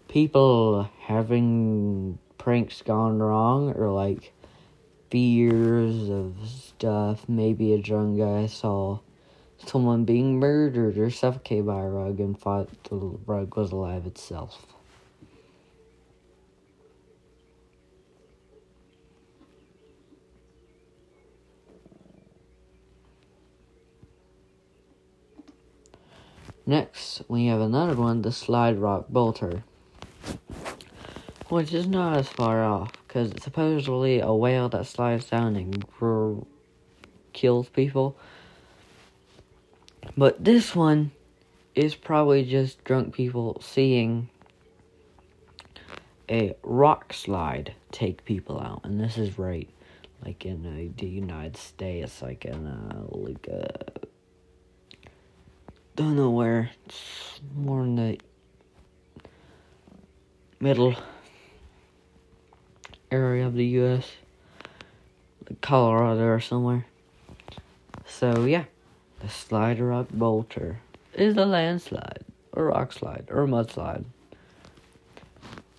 people 0.07 0.89
having 1.01 2.17
pranks 2.37 2.81
gone 2.81 3.19
wrong 3.19 3.73
or 3.73 3.91
like 3.91 4.33
fears 5.11 6.09
of 6.09 6.35
stuff. 6.45 7.27
Maybe 7.27 7.73
a 7.73 7.77
drunk 7.77 8.19
guy 8.19 8.47
saw 8.47 8.99
someone 9.65 10.05
being 10.05 10.39
murdered 10.39 10.97
or 10.97 11.09
suffocated 11.09 11.65
by 11.65 11.81
a 11.81 11.89
rug 11.89 12.19
and 12.19 12.39
thought 12.39 12.69
the 12.85 12.95
rug 13.25 13.55
was 13.55 13.71
alive 13.71 14.05
itself. 14.05 14.65
Next, 26.69 27.23
we 27.27 27.47
have 27.47 27.61
another 27.61 27.95
one, 27.95 28.21
the 28.21 28.31
Slide 28.31 28.77
Rock 28.77 29.07
Bolter, 29.09 29.63
which 31.47 31.73
is 31.73 31.87
not 31.87 32.15
as 32.15 32.27
far 32.27 32.63
off 32.63 32.91
because 33.07 33.31
it's 33.31 33.43
supposedly 33.43 34.19
a 34.19 34.31
whale 34.31 34.69
that 34.69 34.85
slides 34.85 35.25
down 35.25 35.55
and 35.55 35.87
gr- 35.87 36.41
kills 37.33 37.69
people. 37.69 38.15
But 40.15 40.45
this 40.45 40.75
one 40.75 41.09
is 41.73 41.95
probably 41.95 42.45
just 42.45 42.83
drunk 42.83 43.15
people 43.15 43.59
seeing 43.65 44.29
a 46.29 46.55
rock 46.61 47.13
slide 47.13 47.73
take 47.91 48.23
people 48.25 48.59
out, 48.59 48.81
and 48.83 49.01
this 49.01 49.17
is 49.17 49.39
right, 49.39 49.67
like 50.23 50.45
in 50.45 50.63
uh, 50.67 50.93
the 50.99 51.07
United 51.07 51.57
States, 51.57 52.21
like 52.21 52.45
in 52.45 52.67
uh, 52.67 53.05
like 53.09 53.49
uh, 53.51 53.98
don't 55.99 56.15
know 56.15 56.29
where. 56.29 56.71
It's 56.85 57.41
more 57.53 57.83
in 57.83 57.97
the 57.97 58.17
middle 60.61 60.95
area 63.11 63.45
of 63.45 63.53
the 63.53 63.65
U.S., 63.65 64.09
like 65.49 65.59
Colorado 65.59 66.23
or 66.23 66.39
somewhere. 66.39 66.85
So 68.05 68.45
yeah, 68.45 68.63
the 69.19 69.27
Slide 69.27 69.81
Rock 69.81 70.07
Bolter 70.13 70.79
is 71.15 71.35
a 71.35 71.45
landslide, 71.45 72.23
a 72.53 72.63
rock 72.63 72.93
slide, 72.93 73.27
or 73.29 73.43
a 73.43 73.47
mudslide. 73.47 74.05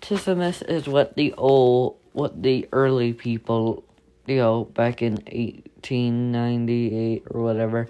Tissimus 0.02 0.60
is 0.68 0.86
what 0.86 1.16
the 1.16 1.32
old, 1.38 1.96
what 2.12 2.42
the 2.42 2.68
early 2.72 3.14
people, 3.14 3.84
you 4.26 4.36
know, 4.36 4.64
back 4.64 5.00
in 5.00 5.14
1898 5.14 7.22
or 7.30 7.42
whatever, 7.42 7.88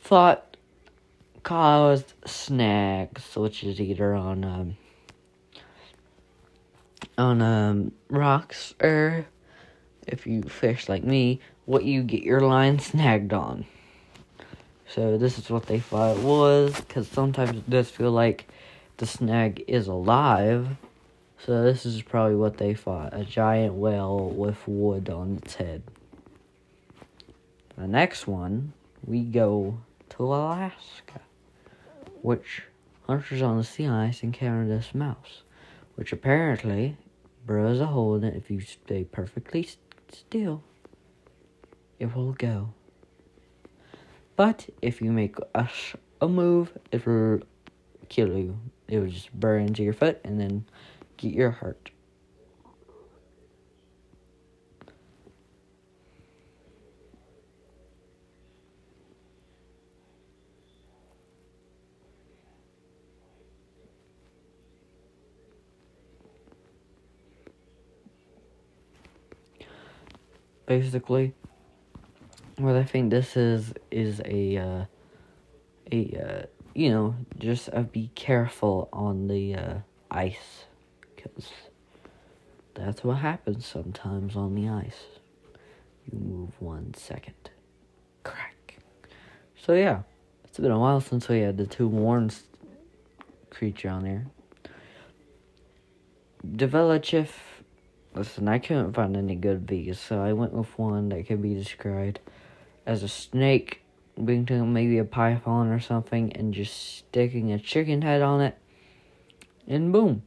thought 0.00 0.49
caused 1.42 2.14
snags, 2.26 3.34
which 3.34 3.64
is 3.64 3.80
either 3.80 4.14
on, 4.14 4.44
um, 4.44 4.76
on, 7.16 7.42
um, 7.42 7.92
rocks, 8.08 8.74
or 8.80 9.26
if 10.06 10.26
you 10.26 10.42
fish 10.42 10.88
like 10.88 11.04
me, 11.04 11.40
what 11.64 11.84
you 11.84 12.02
get 12.02 12.22
your 12.22 12.40
line 12.40 12.78
snagged 12.78 13.32
on. 13.32 13.64
So 14.88 15.16
this 15.18 15.38
is 15.38 15.48
what 15.50 15.66
they 15.66 15.78
thought 15.78 16.16
it 16.16 16.22
was, 16.22 16.74
because 16.74 17.06
sometimes 17.06 17.50
it 17.50 17.70
does 17.70 17.88
feel 17.90 18.10
like 18.10 18.48
the 18.96 19.06
snag 19.06 19.64
is 19.68 19.86
alive. 19.86 20.68
So 21.38 21.62
this 21.62 21.86
is 21.86 22.02
probably 22.02 22.36
what 22.36 22.58
they 22.58 22.74
thought, 22.74 23.14
a 23.18 23.24
giant 23.24 23.74
whale 23.74 24.28
with 24.28 24.58
wood 24.66 25.08
on 25.08 25.36
its 25.36 25.54
head. 25.54 25.82
The 27.78 27.86
next 27.86 28.26
one, 28.26 28.72
we 29.06 29.22
go 29.22 29.78
to 30.10 30.24
Alaska, 30.24 31.20
which 32.22 32.62
hunters 33.06 33.42
on 33.42 33.56
the 33.56 33.64
sea 33.64 33.86
ice 33.86 34.22
encounter 34.22 34.66
this 34.66 34.94
mouse, 34.94 35.42
which 35.96 36.12
apparently 36.12 36.96
burrows 37.46 37.80
a 37.80 37.86
hole 37.86 38.14
in 38.14 38.24
it 38.24 38.36
if 38.36 38.50
you 38.50 38.60
stay 38.60 39.04
perfectly 39.04 39.68
still. 40.10 40.62
It 41.98 42.14
will 42.14 42.32
go. 42.32 42.72
But 44.36 44.68
if 44.80 45.02
you 45.02 45.12
make 45.12 45.36
a, 45.54 45.68
a 46.20 46.28
move, 46.28 46.76
it 46.92 47.04
will 47.04 47.40
kill 48.08 48.36
you. 48.36 48.58
It 48.88 48.98
will 48.98 49.10
just 49.10 49.32
burn 49.32 49.66
into 49.66 49.82
your 49.82 49.92
foot 49.92 50.20
and 50.24 50.40
then 50.40 50.64
get 51.16 51.34
your 51.34 51.50
heart. 51.50 51.90
Basically, 70.70 71.34
what 72.56 72.76
I 72.76 72.84
think 72.84 73.10
this 73.10 73.36
is 73.36 73.74
is 73.90 74.22
a 74.24 74.56
uh, 74.56 74.84
a 75.90 76.16
uh, 76.16 76.46
you 76.76 76.90
know 76.90 77.16
just 77.40 77.70
uh, 77.72 77.82
be 77.82 78.12
careful 78.14 78.88
on 78.92 79.26
the 79.26 79.56
uh, 79.56 79.74
ice 80.12 80.66
because 81.16 81.50
that's 82.74 83.02
what 83.02 83.16
happens 83.16 83.66
sometimes 83.66 84.36
on 84.36 84.54
the 84.54 84.68
ice. 84.68 85.06
You 86.06 86.20
move 86.20 86.50
one 86.60 86.94
second, 86.94 87.50
crack. 88.22 88.76
So 89.60 89.72
yeah, 89.72 90.02
it's 90.44 90.58
been 90.58 90.70
a 90.70 90.78
while 90.78 91.00
since 91.00 91.28
we 91.28 91.40
had 91.40 91.56
the 91.56 91.66
two 91.66 91.88
warns 91.88 92.44
creature 93.50 93.88
on 93.88 94.04
there. 94.04 94.26
Develachif. 96.46 97.49
Listen, 98.20 98.48
I 98.48 98.58
couldn't 98.58 98.92
find 98.92 99.16
any 99.16 99.34
good 99.34 99.66
bees, 99.66 99.98
so 99.98 100.22
I 100.22 100.34
went 100.34 100.52
with 100.52 100.78
one 100.78 101.08
that 101.08 101.26
could 101.26 101.40
be 101.40 101.54
described 101.54 102.20
as 102.84 103.02
a 103.02 103.08
snake 103.08 103.80
being 104.22 104.44
to 104.44 104.62
maybe 104.66 104.98
a 104.98 105.06
python 105.06 105.68
or 105.68 105.80
something 105.80 106.30
and 106.34 106.52
just 106.52 106.98
sticking 106.98 107.50
a 107.50 107.58
chicken 107.58 108.02
head 108.02 108.20
on 108.20 108.42
it 108.42 108.58
and 109.66 109.90
boom. 109.90 110.22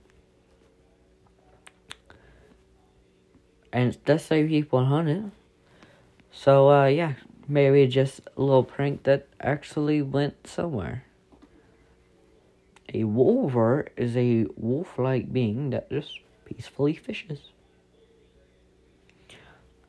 And 3.72 4.04
does 4.06 4.26
say 4.26 4.48
people 4.48 4.86
hunt 4.86 5.10
it. 5.10 5.26
So 6.32 6.72
uh 6.72 6.88
yeah, 6.88 7.14
maybe 7.48 7.86
just 7.86 8.22
a 8.36 8.42
little 8.42 8.64
prank 8.64 9.04
that 9.04 9.28
actually 9.40 10.02
went 10.02 10.48
somewhere. 10.48 11.04
A 12.92 13.04
wolver 13.04 13.90
is 13.96 14.18
a 14.18 14.48
wolf 14.56 14.98
like 14.98 15.32
being 15.32 15.70
that 15.70 15.92
just 15.92 16.22
peacefully 16.46 16.96
fishes. 16.96 17.53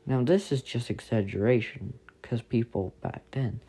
Now, 0.05 0.23
this 0.23 0.51
is 0.51 0.61
just 0.61 0.89
exaggeration 0.89 1.93
because 2.21 2.41
people 2.41 2.93
back 3.01 3.23
then 3.31 3.61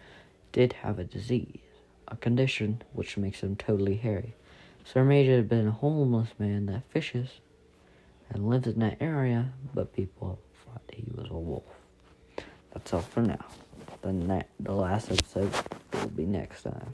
did 0.53 0.75
have 0.75 0.99
a 0.99 1.05
disease, 1.05 1.61
a 2.09 2.16
condition 2.16 2.83
which 2.92 3.16
makes 3.16 3.40
them 3.40 3.57
totally 3.57 3.96
hairy. 3.96 4.35
There 4.94 5.05
may 5.05 5.25
have 5.27 5.49
been 5.49 5.66
a 5.66 5.72
homeless 5.72 6.31
man 6.38 6.66
that 6.66 6.90
fishes 6.90 7.40
and 8.31 8.49
lives 8.49 8.66
in 8.66 8.79
that 8.81 8.99
area, 9.01 9.53
but 9.75 9.92
people 9.94 10.38
thought 10.64 10.83
he 10.92 11.05
was 11.14 11.29
a 11.31 11.35
wolf. 11.35 11.64
That's 12.72 12.92
all 12.92 13.01
for 13.01 13.22
now. 13.22 13.44
The, 14.03 14.12
ne- 14.12 14.46
the 14.61 14.72
last 14.72 15.11
episode 15.11 15.53
will 15.92 16.09
be 16.09 16.27
next 16.27 16.62
time. 16.62 16.85